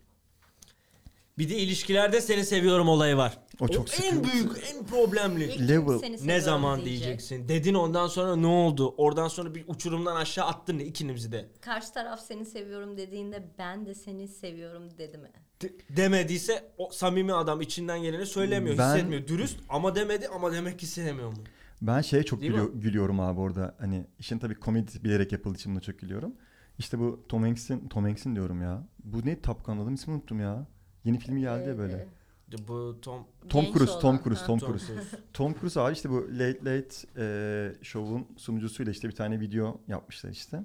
[1.38, 3.38] Bir de ilişkilerde seni seviyorum olayı var.
[3.60, 4.32] O çok en sıkıntı.
[4.32, 5.68] büyük, en problemli.
[5.68, 6.00] Level.
[6.24, 7.04] Ne zaman diyecek.
[7.04, 7.48] diyeceksin?
[7.48, 8.94] Dedin ondan sonra ne oldu?
[8.96, 11.48] Oradan sonra bir uçurumdan aşağı attın ikinizi de.
[11.60, 15.30] Karşı taraf seni seviyorum dediğinde ben de seni seviyorum dedi mi?
[15.62, 19.26] De- demediyse o samimi adam içinden geleni söylemiyor, Ben- hissetmiyor.
[19.26, 21.36] Dürüst ama demedi ama demek ki sevmiyor mu?
[21.82, 23.74] Ben şeye çok Değil gülüyor- gülüyorum abi orada.
[23.78, 26.34] Hani işin tabii komedi bilerek yapıldığı için buna çok gülüyorum.
[26.78, 28.82] İşte bu Tom Hanks'in Tom Hanks'in diyorum ya.
[29.04, 30.66] Bu ne Top Gun adamın ismini unuttum ya.
[31.04, 31.92] Yeni filmi geldi ya böyle.
[31.92, 34.46] Ee, De Bu Tom Tom genç Cruise, Tom olan, Cruise, ha.
[34.46, 34.94] Tom Tom Cruise.
[34.94, 35.18] Cruise.
[35.32, 40.30] Tom Cruise abi işte bu Late Late e, Show'un sunucusuyla işte bir tane video yapmışlar
[40.30, 40.62] işte.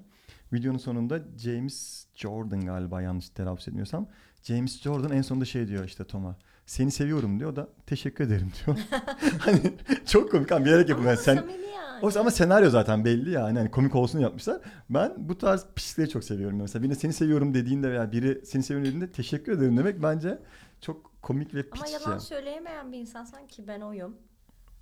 [0.52, 4.08] Videonun sonunda James Jordan galiba yanlış telaffuz etmiyorsam.
[4.42, 6.36] James Jordan en sonunda şey diyor işte Tom'a.
[6.66, 7.52] Seni seviyorum diyor.
[7.52, 8.78] O da teşekkür ederim diyor.
[9.38, 9.60] hani
[10.06, 11.12] çok komik abi bilerek yapılıyor.
[11.28, 12.16] Ama Yani sen, yani.
[12.16, 13.58] o ama senaryo zaten belli yani.
[13.58, 14.60] Hani komik olsun yapmışlar.
[14.90, 16.58] Ben bu tarz pislikleri çok seviyorum.
[16.60, 20.38] Mesela birine seni seviyorum dediğinde veya biri seni seviyorum dediğinde teşekkür ederim demek bence
[20.80, 22.20] çok komik ve Ama piç yalan ya.
[22.20, 24.16] söyleyemeyen bir insansan ki ben oyum.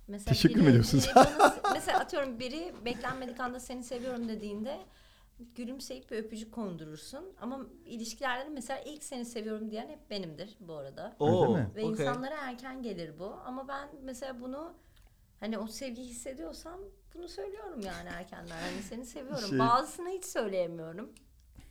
[0.07, 1.15] Mesela Teşekkür mü ediyorsun biri sen?
[1.15, 4.77] bana- mesela atıyorum biri beklenmedik anda seni seviyorum dediğinde
[5.55, 7.25] gülümseyip bir öpücük kondurursun.
[7.41, 11.15] Ama ilişkilerde de mesela ilk seni seviyorum diyen hep benimdir bu arada.
[11.19, 11.69] Oo, mi?
[11.75, 11.91] Ve okey.
[11.91, 13.35] insanlara erken gelir bu.
[13.45, 14.73] Ama ben mesela bunu
[15.39, 16.79] hani o sevgiyi hissediyorsam
[17.13, 18.57] bunu söylüyorum yani erkenden.
[18.61, 19.49] Hani seni seviyorum.
[19.49, 21.09] Şey- Bazısını hiç söyleyemiyorum.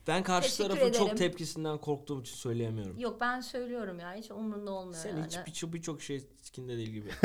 [0.08, 1.16] Ben karşı Teşekkür tarafın çok ederim.
[1.16, 2.98] tepkisinden korktuğum için söyleyemiyorum.
[2.98, 5.26] Yok ben söylüyorum ya hiç umurumda olmuyor Sen yani.
[5.26, 7.08] hiç birçok birçok şey sikinde değil gibi.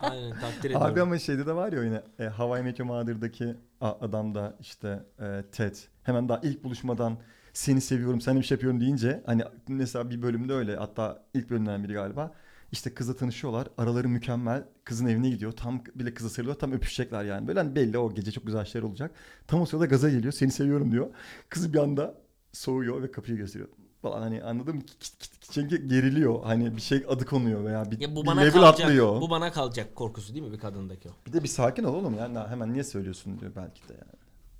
[0.00, 0.86] Aynen takdir ediyorum.
[0.86, 3.54] Abi ama şeyde de var ya yine e, How I Met Your Mother'daki
[3.90, 5.76] adam da işte e, Ted.
[6.02, 7.18] Hemen daha ilk buluşmadan
[7.52, 11.84] seni seviyorum sen bir şey yapıyorum deyince hani mesela bir bölümde öyle hatta ilk bölümden
[11.84, 12.34] biri galiba
[12.72, 17.48] işte kızla tanışıyorlar araları mükemmel kızın evine gidiyor tam bile kıza sarılıyor tam öpüşecekler yani.
[17.48, 19.10] Böyle hani belli o gece çok güzel şeyler olacak.
[19.46, 21.10] Tam o sırada gaza geliyor seni seviyorum diyor.
[21.48, 22.14] Kız bir anda
[22.52, 23.68] soğuyor ve kapıyı gösteriyor
[24.02, 24.82] falan hani anladın mı?
[25.50, 28.80] Çünkü geriliyor hani bir şey adı konuyor veya bir, Ya bu bir bana level kalacak.
[28.86, 29.20] atlıyor.
[29.20, 31.12] Bu bana kalacak korkusu değil mi bir kadındaki o?
[31.26, 34.12] Bir de bir sakin ol oğlum yani hemen niye söylüyorsun diyor belki de yani.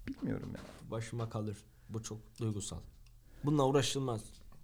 [0.08, 0.90] Bilmiyorum ya.
[0.90, 1.56] Başıma kalır.
[1.88, 2.78] Bu çok duygusal.
[3.44, 4.20] Bununla uğraşılmaz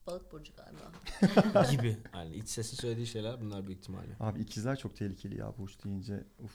[0.07, 1.71] Balık burcu galiba.
[1.71, 1.97] gibi.
[2.15, 4.17] Yani iç sesin söylediği şeyler bunlar büyük ihtimalle.
[4.21, 6.25] Abi ikizler çok tehlikeli ya burç deyince.
[6.45, 6.53] Uf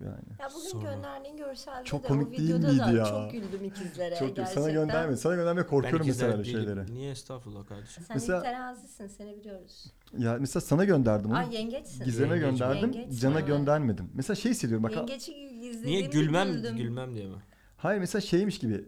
[0.00, 0.14] yani.
[0.40, 0.90] Ya bugün Sorma.
[0.92, 3.04] gönderdiğin görselde Çok de komik o değil videoda miydi da ya?
[3.04, 4.44] çok güldüm ikizlere çok gerçekten.
[4.62, 5.16] sana gönderme.
[5.16, 6.94] Sana göndermeye korkuyorum ikizler mesela öyle şeyleri.
[6.94, 8.04] Niye estağfurullah kardeşim?
[8.08, 9.92] Sen Mesela- terazisin seni biliyoruz.
[10.18, 11.38] Ya mesela sana gönderdim onu.
[11.38, 12.04] Ay yengeçsin.
[12.04, 12.50] Gizem'e Yengeç.
[12.60, 12.92] gönderdim.
[12.92, 13.46] Yengeç, Cana evet.
[13.48, 14.10] göndermedim.
[14.14, 14.96] Mesela şey hissediyorum bak.
[14.96, 16.76] Yengeçi izlediğimde Niye gülmem güldüm.
[16.76, 17.36] gülmem diye mi?
[17.76, 18.84] Hayır mesela şeymiş gibi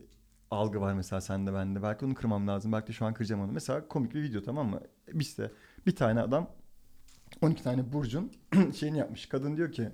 [0.50, 1.82] algı var mesela sende bende.
[1.82, 2.72] Belki onu kırmam lazım.
[2.72, 3.52] Belki de şu an kıracağım onu.
[3.52, 4.80] Mesela komik bir video tamam mı?
[5.14, 5.50] İşte
[5.86, 6.50] bir tane adam
[7.42, 8.32] 12 tane burcun
[8.74, 9.26] şeyini yapmış.
[9.26, 9.90] Kadın diyor ki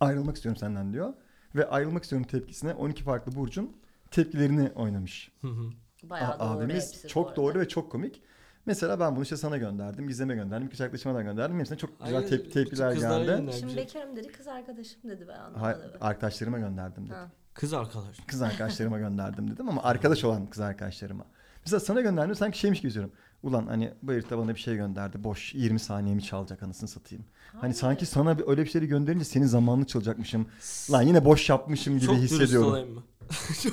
[0.00, 1.12] ayrılmak istiyorum senden diyor.
[1.54, 3.76] Ve ayrılmak istiyorum tepkisine 12 farklı burcun
[4.10, 5.32] tepkilerini oynamış.
[5.40, 5.70] Hı hı.
[6.02, 8.22] Bayağı A- doğru abimiz çok doğru ve çok komik.
[8.66, 11.58] Mesela ben bunu işte sana gönderdim, Gizem'e gönderdim, kız arkadaşıma da gönderdim.
[11.60, 13.30] Hepsine çok güzel Hayır, tep- tepkiler kızlara geldi.
[13.30, 13.52] yönlendim.
[13.52, 15.98] Şimdi bekarım dedi kız arkadaşım dedi ben Hay- anlamadım.
[16.00, 17.14] arkadaşlarıma gönderdim dedim.
[17.16, 17.30] Ha.
[17.54, 18.20] Kız arkadaş.
[18.26, 21.24] Kız arkadaşlarıma gönderdim dedim ama arkadaş olan kız arkadaşlarıma.
[21.64, 23.12] Mesela sana gönderdim sanki şeymiş gibi diyorum.
[23.42, 25.24] Ulan hani bu herif de bana bir şey gönderdi.
[25.24, 27.24] Boş 20 saniyemi çalacak anasını satayım.
[27.52, 27.74] Hani Hayır.
[27.74, 30.46] sanki sana bir öyle bir şeyleri gönderince senin zamanını çalacakmışım.
[30.90, 32.68] Lan yine boş yapmışım gibi Çok dürüst hissediyorum.
[32.68, 33.02] olayım mı?
[33.62, 33.72] Çok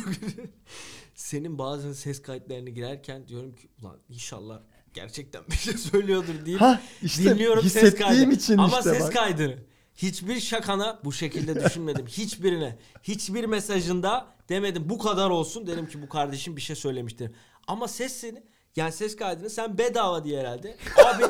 [1.16, 4.60] Senin bazen ses kayıtlarını girerken diyorum ki ulan inşallah
[4.94, 8.34] gerçekten bir şey söylüyordur deyip Ha işte dinliyorum ses kaydını.
[8.34, 9.14] için Ama işte ses bak.
[9.14, 9.58] kaydını.
[9.96, 12.06] Hiçbir şakana bu şekilde düşünmedim.
[12.08, 12.78] Hiçbirine.
[13.04, 15.68] Hiçbir mesajında demedim bu kadar olsun.
[15.68, 17.32] Dedim ki bu kardeşim bir şey söylemiştir.
[17.68, 18.44] Ama sesini
[18.76, 20.76] yani ses kaydını sen bedava diye herhalde.
[21.06, 21.24] Abi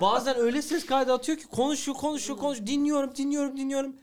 [0.00, 2.66] bazen öyle ses kaydı atıyor ki konuşuyor konuşuyor konuşuyor.
[2.66, 3.96] Dinliyorum dinliyorum dinliyorum.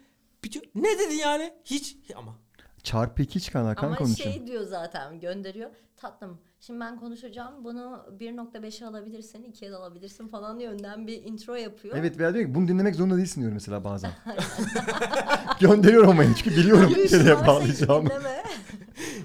[0.44, 0.66] Bitiyor.
[0.76, 1.54] Ne dedi yani?
[1.66, 2.36] Hiç ama.
[2.84, 4.34] Çarpı iki çıkan Hakan Ama konuşuyor.
[4.34, 5.70] şey diyor zaten gönderiyor.
[5.98, 11.56] Tatlım şimdi ben konuşacağım bunu 1.5'e alabilirsin 2'ye de alabilirsin falan diye önden bir intro
[11.56, 11.96] yapıyor.
[11.98, 14.12] Evet veya diyor ki bunu dinlemek zorunda değilsin diyor mesela bazen.
[15.60, 18.10] Gönderiyorum ama çünkü biliyorum nereye bağlayacağımı.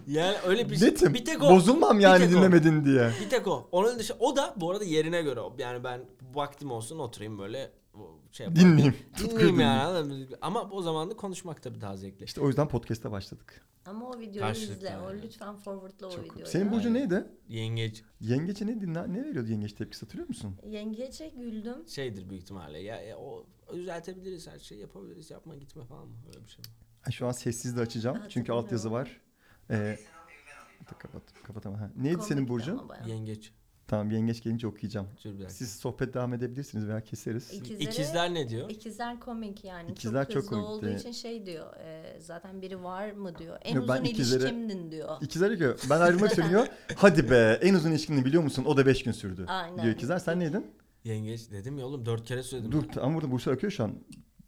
[0.07, 0.89] Yani öyle bir şey.
[0.89, 1.15] Netim.
[1.15, 1.51] Bir tek o.
[1.51, 2.39] Bozulmam yani Bir tek o.
[2.39, 3.11] dinlemedin diye.
[3.25, 3.69] Bir tek o.
[3.73, 5.57] Onun dışı o da bu arada yerine göre o.
[5.59, 6.01] Yani ben
[6.35, 8.57] vaktim olsun oturayım böyle o şey.
[8.57, 8.95] Dinleyeyim.
[9.19, 10.27] Dinleyeyim yani.
[10.41, 12.25] Ama o zaman da konuşmak tabii daha zevkli.
[12.25, 13.63] İşte o yüzden podcast'a başladık.
[13.87, 14.99] Ama o videoyu Karşılıklı izle.
[15.07, 15.23] O yani.
[15.23, 16.47] lütfen forwardla o Çok- videoyu.
[16.47, 16.95] Senin Aynen.
[16.95, 17.25] neydi?
[17.49, 20.57] Yengeç Yengeç'e ne, dinle, ne veriyordu yengeç tepkisi hatırlıyor musun?
[20.67, 21.89] Yengece güldüm.
[21.89, 22.79] şeydir büyük ihtimalle.
[22.79, 25.31] Ya, ya o düzeltebiliriz her şeyi yapabiliriz.
[25.31, 26.15] Yapma gitme falan mı?
[26.29, 26.65] Öyle bir şey.
[27.03, 29.21] Ha, Şu an sessiz de açacağım çünkü altyazı var.
[29.71, 29.99] Ee,
[30.99, 31.81] kapat, kapat ama.
[31.81, 31.91] Ha.
[31.97, 32.91] Neydi senin Komikti burcun?
[33.07, 33.53] Yengeç.
[33.89, 35.07] Tamam yengeç gelince okuyacağım.
[35.25, 35.49] Dur.
[35.49, 37.51] Siz sohbet devam edebilirsiniz veya keseriz.
[37.55, 38.71] İkizlere- İkizler ne diyor?
[38.71, 39.91] İkizler komik yani.
[39.91, 40.87] İkizler çok çok hızlı komikti.
[40.87, 41.77] olduğu için şey diyor.
[41.77, 43.59] e, zaten biri var mı diyor.
[43.63, 45.17] En Yok, ben uzun ikizlere- ilişkimdin diyor.
[45.21, 46.67] İkizler diyor ben ayrılmak istiyorum diyor.
[46.97, 48.65] Hadi be en uzun ilişkini biliyor musun?
[48.65, 49.45] O da 5 gün sürdü.
[49.49, 49.83] Aynen.
[49.83, 50.67] Diyor ikizler sen neydin?
[51.05, 52.73] Yengeç dedim ya oğlum dört kere söyledim.
[52.73, 53.93] Dur ama burada burçlar akıyor şu an.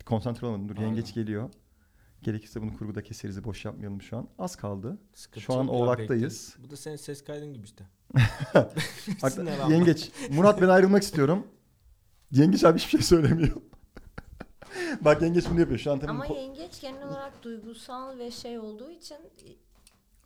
[0.07, 0.69] Konsantre olamadım.
[0.69, 0.89] Dur Pardon.
[0.89, 1.51] yengeç geliyor.
[2.23, 3.45] Gerekirse bunu kurguda keseriz.
[3.45, 4.29] Boş yapmayalım şu an.
[4.39, 4.99] Az kaldı.
[5.15, 6.57] Sıkıntı Şu an Oğlak'tayız.
[6.65, 7.85] Bu da senin ses kaydın gibi işte.
[9.71, 10.11] Yengeç.
[10.31, 11.47] Murat ben ayrılmak istiyorum.
[12.31, 13.57] Yengeç abi hiçbir şey söylemiyor.
[15.01, 15.79] Bak yengeç bunu yapıyor.
[15.79, 19.17] Şu an tabii Ama po- yengeç genel olarak duygusal ve şey olduğu için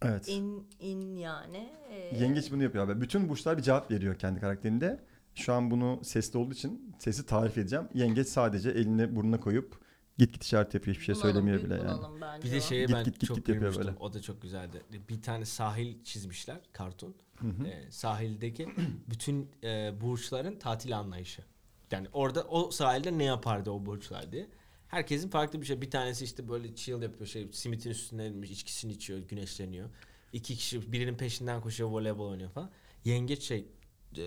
[0.02, 0.28] Evet.
[0.28, 1.72] in in yani.
[1.90, 3.00] e, Yengeç bunu yapıyor abi.
[3.00, 5.00] Bütün burçlar bir cevap veriyor kendi karakterinde.
[5.34, 7.88] Şu an bunu sesli olduğu için sesi tarif edeceğim.
[7.94, 9.78] Yengeç sadece elini burnuna koyup
[10.18, 10.96] git git işaret yapıyor.
[10.96, 12.20] Hiçbir şey bunalım, söylemiyor bile yani.
[12.20, 13.90] bence Bir de şeye Git, ben git, git, çok git yapıyor böyle.
[14.00, 14.82] O da çok güzeldi.
[15.08, 17.14] Bir tane sahil çizmişler kartun.
[17.36, 17.66] Hı hı.
[17.66, 18.68] Ee, sahildeki
[19.10, 21.42] bütün e, burçların tatil anlayışı.
[21.90, 24.48] Yani orada o sahilde ne yapardı o burçlar diye.
[24.88, 25.80] Herkesin farklı bir şey.
[25.80, 27.26] Bir tanesi işte böyle chill yapıyor.
[27.26, 29.90] Şey, simitin üstünde inmiş, içkisini içiyor, güneşleniyor.
[30.32, 32.70] İki kişi birinin peşinden koşuyor, voleybol oynuyor falan.
[33.04, 33.66] Yengeç şey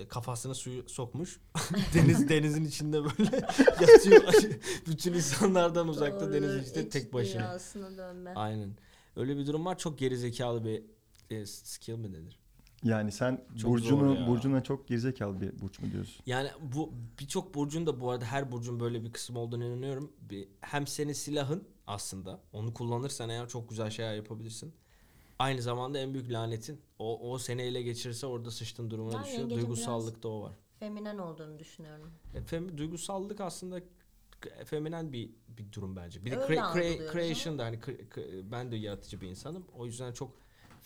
[0.08, 1.40] kafasını suyu sokmuş.
[1.94, 3.36] Deniz denizin içinde böyle
[3.80, 4.34] yatıyor.
[4.86, 7.40] Bütün insanlardan uzakta Doğru, denizin içinde iç tek başına.
[7.42, 8.32] dünyasına dönme.
[8.34, 8.70] Aynen.
[9.16, 9.78] Öyle bir durum var.
[9.78, 10.82] Çok gerizekalı bir
[11.30, 12.38] e, skill mi denir?
[12.84, 14.26] Yani sen Çok burcunu ya.
[14.26, 16.22] burcuna çok gerizekalı bir burç mu diyorsun?
[16.26, 20.12] Yani bu birçok burcun da bu arada her burcun böyle bir kısmı olduğunu inanıyorum.
[20.20, 24.74] Bir, hem senin silahın aslında onu kullanırsan eğer çok güzel şeyler yapabilirsin.
[25.38, 29.40] Aynı zamanda en büyük lanetin o, o seni ele geçirirse orada sıçtın durumuna Ben düşüyor.
[29.40, 30.52] yengecin Duygusallık da o var.
[30.78, 32.10] Feminen olduğunu düşünüyorum.
[32.34, 33.80] E, fem- duygusallık aslında
[34.40, 36.24] k- feminen bir bir durum bence.
[36.24, 39.64] Bir de crea- algılıyoruz creation da hani cre- cre- ben de yaratıcı bir insanım.
[39.78, 40.30] O yüzden çok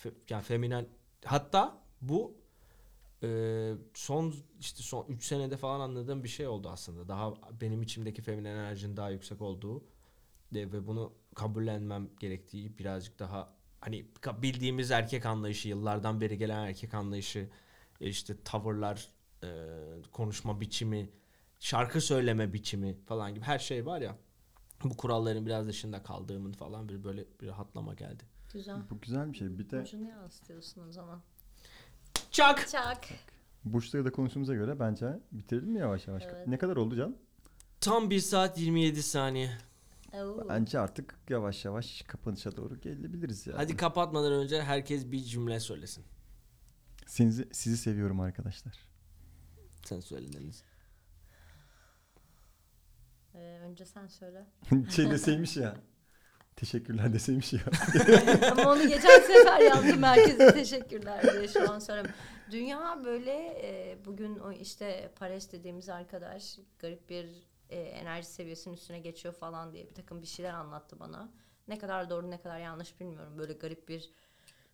[0.03, 0.87] fe- yani feminen
[1.25, 2.33] hatta bu
[3.23, 7.07] e, son işte son 3 senede falan anladığım bir şey oldu aslında.
[7.07, 9.83] Daha benim içimdeki feminen enerjinin daha yüksek olduğu
[10.53, 14.05] ve bunu kabullenmem gerektiği birazcık daha hani
[14.41, 17.49] bildiğimiz erkek anlayışı yıllardan beri gelen erkek anlayışı
[18.01, 19.07] e, işte tavırlar
[19.43, 19.47] e,
[20.11, 21.09] konuşma biçimi
[21.59, 24.17] şarkı söyleme biçimi falan gibi her şey var ya
[24.83, 28.23] bu kuralların biraz dışında kaldığımın falan bir böyle bir rahatlama geldi.
[28.53, 28.77] Güzel.
[28.89, 29.57] Bu güzel bir şey.
[29.57, 31.21] Bir de Burcunu yansıtıyorsun o zaman.
[32.31, 32.67] Çak!
[32.67, 33.07] Çak.
[33.65, 36.23] burçları da konuştuğumuza göre bence bitirelim mi yavaş yavaş?
[36.25, 36.47] Evet.
[36.47, 37.15] Ne kadar oldu Can?
[37.81, 39.51] Tam 1 saat 27 saniye.
[40.13, 40.49] Oo.
[40.49, 43.57] Bence artık yavaş yavaş kapanışa doğru gelebiliriz ya.
[43.57, 46.05] Hadi kapatmadan önce herkes bir cümle söylesin.
[47.07, 48.73] Sizi, sizi seviyorum arkadaşlar.
[49.85, 50.63] Sen söyle Deniz.
[53.35, 54.45] Ee, önce sen söyle.
[54.89, 55.75] şey deseymiş ya.
[56.55, 57.61] Teşekkürler deseymiş ya.
[58.51, 62.15] Ama onu geçen sefer yazdım herkese teşekkürler diye şu an söyleyeyim.
[62.51, 63.31] Dünya böyle
[63.63, 69.73] e, bugün o işte Pares dediğimiz arkadaş garip bir e, enerji seviyesinin üstüne geçiyor falan
[69.73, 71.29] diye bir takım bir şeyler anlattı bana.
[71.67, 73.37] Ne kadar doğru ne kadar yanlış bilmiyorum.
[73.37, 74.09] Böyle garip bir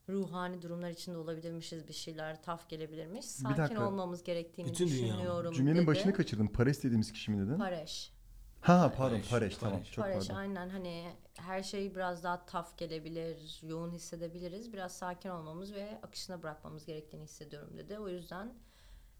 [0.09, 3.15] ruhani durumlar içinde olabilirmişiz bir şeyler taf gelebilirmiş.
[3.15, 3.87] Bir Sakin dakika.
[3.87, 5.87] olmamız gerektiğini Bütün dünya düşünüyorum Cümlenin dedi.
[5.87, 6.47] başını kaçırdım.
[6.47, 7.57] Para istediğimiz kişi mi dedin?
[7.57, 8.13] Pareş.
[8.61, 9.75] Ha pardon Pareş, Pareş, tamam.
[9.77, 9.91] Pareş.
[9.91, 10.39] Çok Pareş pardon.
[10.39, 14.73] aynen hani her şey biraz daha taf gelebilir, yoğun hissedebiliriz.
[14.73, 17.99] Biraz sakin olmamız ve akışına bırakmamız gerektiğini hissediyorum dedi.
[17.99, 18.53] O yüzden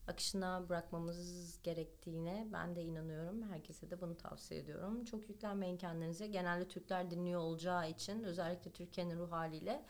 [0.08, 3.44] akışına bırakmamız gerektiğine ben de inanıyorum.
[3.52, 5.04] Herkese de bunu tavsiye ediyorum.
[5.06, 6.28] Çok yüklenmeyin kendinize.
[6.28, 9.86] Genelde Türkler dinliyor olacağı için özellikle Türkiye'nin ruh haliyle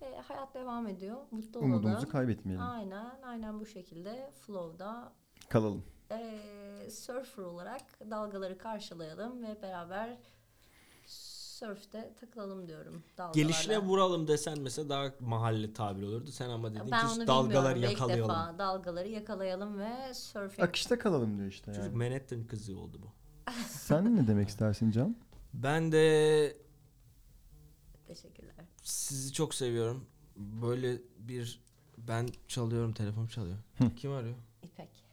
[0.00, 1.16] e, hayat devam ediyor.
[1.30, 1.72] Mutlu olalım.
[1.72, 2.66] Umudumuzu kaybetmeyelim.
[2.66, 5.12] Aynen, aynen bu şekilde flow'da
[5.48, 5.84] Kalalım.
[6.10, 6.40] e,
[6.90, 10.18] surfer olarak dalgaları karşılayalım ve beraber
[11.58, 13.02] surfte takılalım diyorum.
[13.18, 13.42] Dalgalarla.
[13.42, 16.32] Gelişine vuralım desen mesela daha mahalle tabir olurdu.
[16.32, 18.30] Sen ama dedin ben ki onu dalgaları yakalayalım.
[18.30, 20.68] defa dalgaları yakalayalım ve surfing.
[20.68, 21.96] Akışta kalalım diyor işte Çocuk yani.
[21.96, 23.12] Manhattan kızı oldu bu.
[23.68, 25.16] Sen ne demek istersin Can?
[25.54, 26.56] Ben de
[28.06, 28.54] Teşekkürler.
[28.82, 30.06] sizi çok seviyorum.
[30.36, 31.62] Böyle bir
[31.98, 33.56] ben çalıyorum telefon çalıyor.
[33.96, 34.36] Kim arıyor?
[34.62, 35.04] İpek.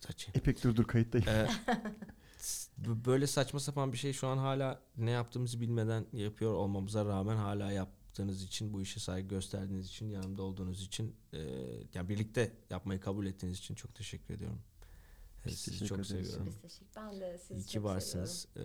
[0.00, 0.30] Saçı.
[0.34, 1.28] Epek dur dur kayıttayım.
[1.28, 1.46] Ee,
[2.84, 7.72] böyle saçma sapan bir şey şu an hala ne yaptığımızı bilmeden yapıyor olmamıza rağmen hala
[7.72, 11.38] yaptığınız için bu işe saygı gösterdiğiniz için yanımda olduğunuz için e,
[11.94, 14.58] yani birlikte yapmayı kabul ettiğiniz için çok teşekkür ediyorum.
[15.46, 16.46] Biz sizi çok seviyorum.
[16.46, 16.86] Biz teşekkür.
[16.96, 18.48] Ben de sizi İyi ki çok varsınız.
[18.56, 18.60] Ee,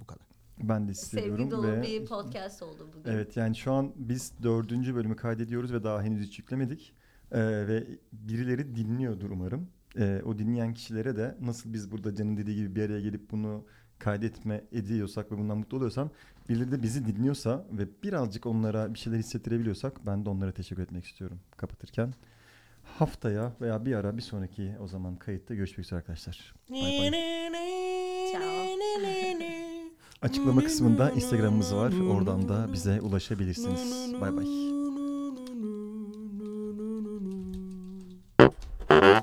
[0.00, 0.26] bu kadar.
[0.62, 1.36] Ben de sizi seviyorum.
[1.36, 3.10] Sevgi seviyorum dolu ve bir podcast oldu bugün.
[3.10, 6.92] evet yani şu an biz dördüncü bölümü kaydediyoruz ve daha henüz hiç yüklemedik.
[7.32, 9.70] Ee, ve birileri dinliyordur umarım.
[9.98, 13.64] Ee, o dinleyen kişilere de nasıl biz burada Can'ın dediği gibi bir araya gelip bunu
[13.98, 16.10] kaydetme ediyorsak ve bundan mutlu oluyorsam
[16.48, 21.04] birileri de bizi dinliyorsa ve birazcık onlara bir şeyler hissettirebiliyorsak ben de onlara teşekkür etmek
[21.04, 22.14] istiyorum kapatırken.
[22.98, 26.54] Haftaya veya bir ara bir sonraki o zaman kayıtta görüşmek üzere arkadaşlar.
[26.70, 27.10] Bay.
[28.32, 28.68] Ciao.
[30.22, 31.92] Açıklama kısmında Instagram'ımız var.
[32.10, 34.14] Oradan da bize ulaşabilirsiniz.
[34.20, 34.77] Bay bay.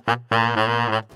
[0.06, 1.15] ¡Bahahaha!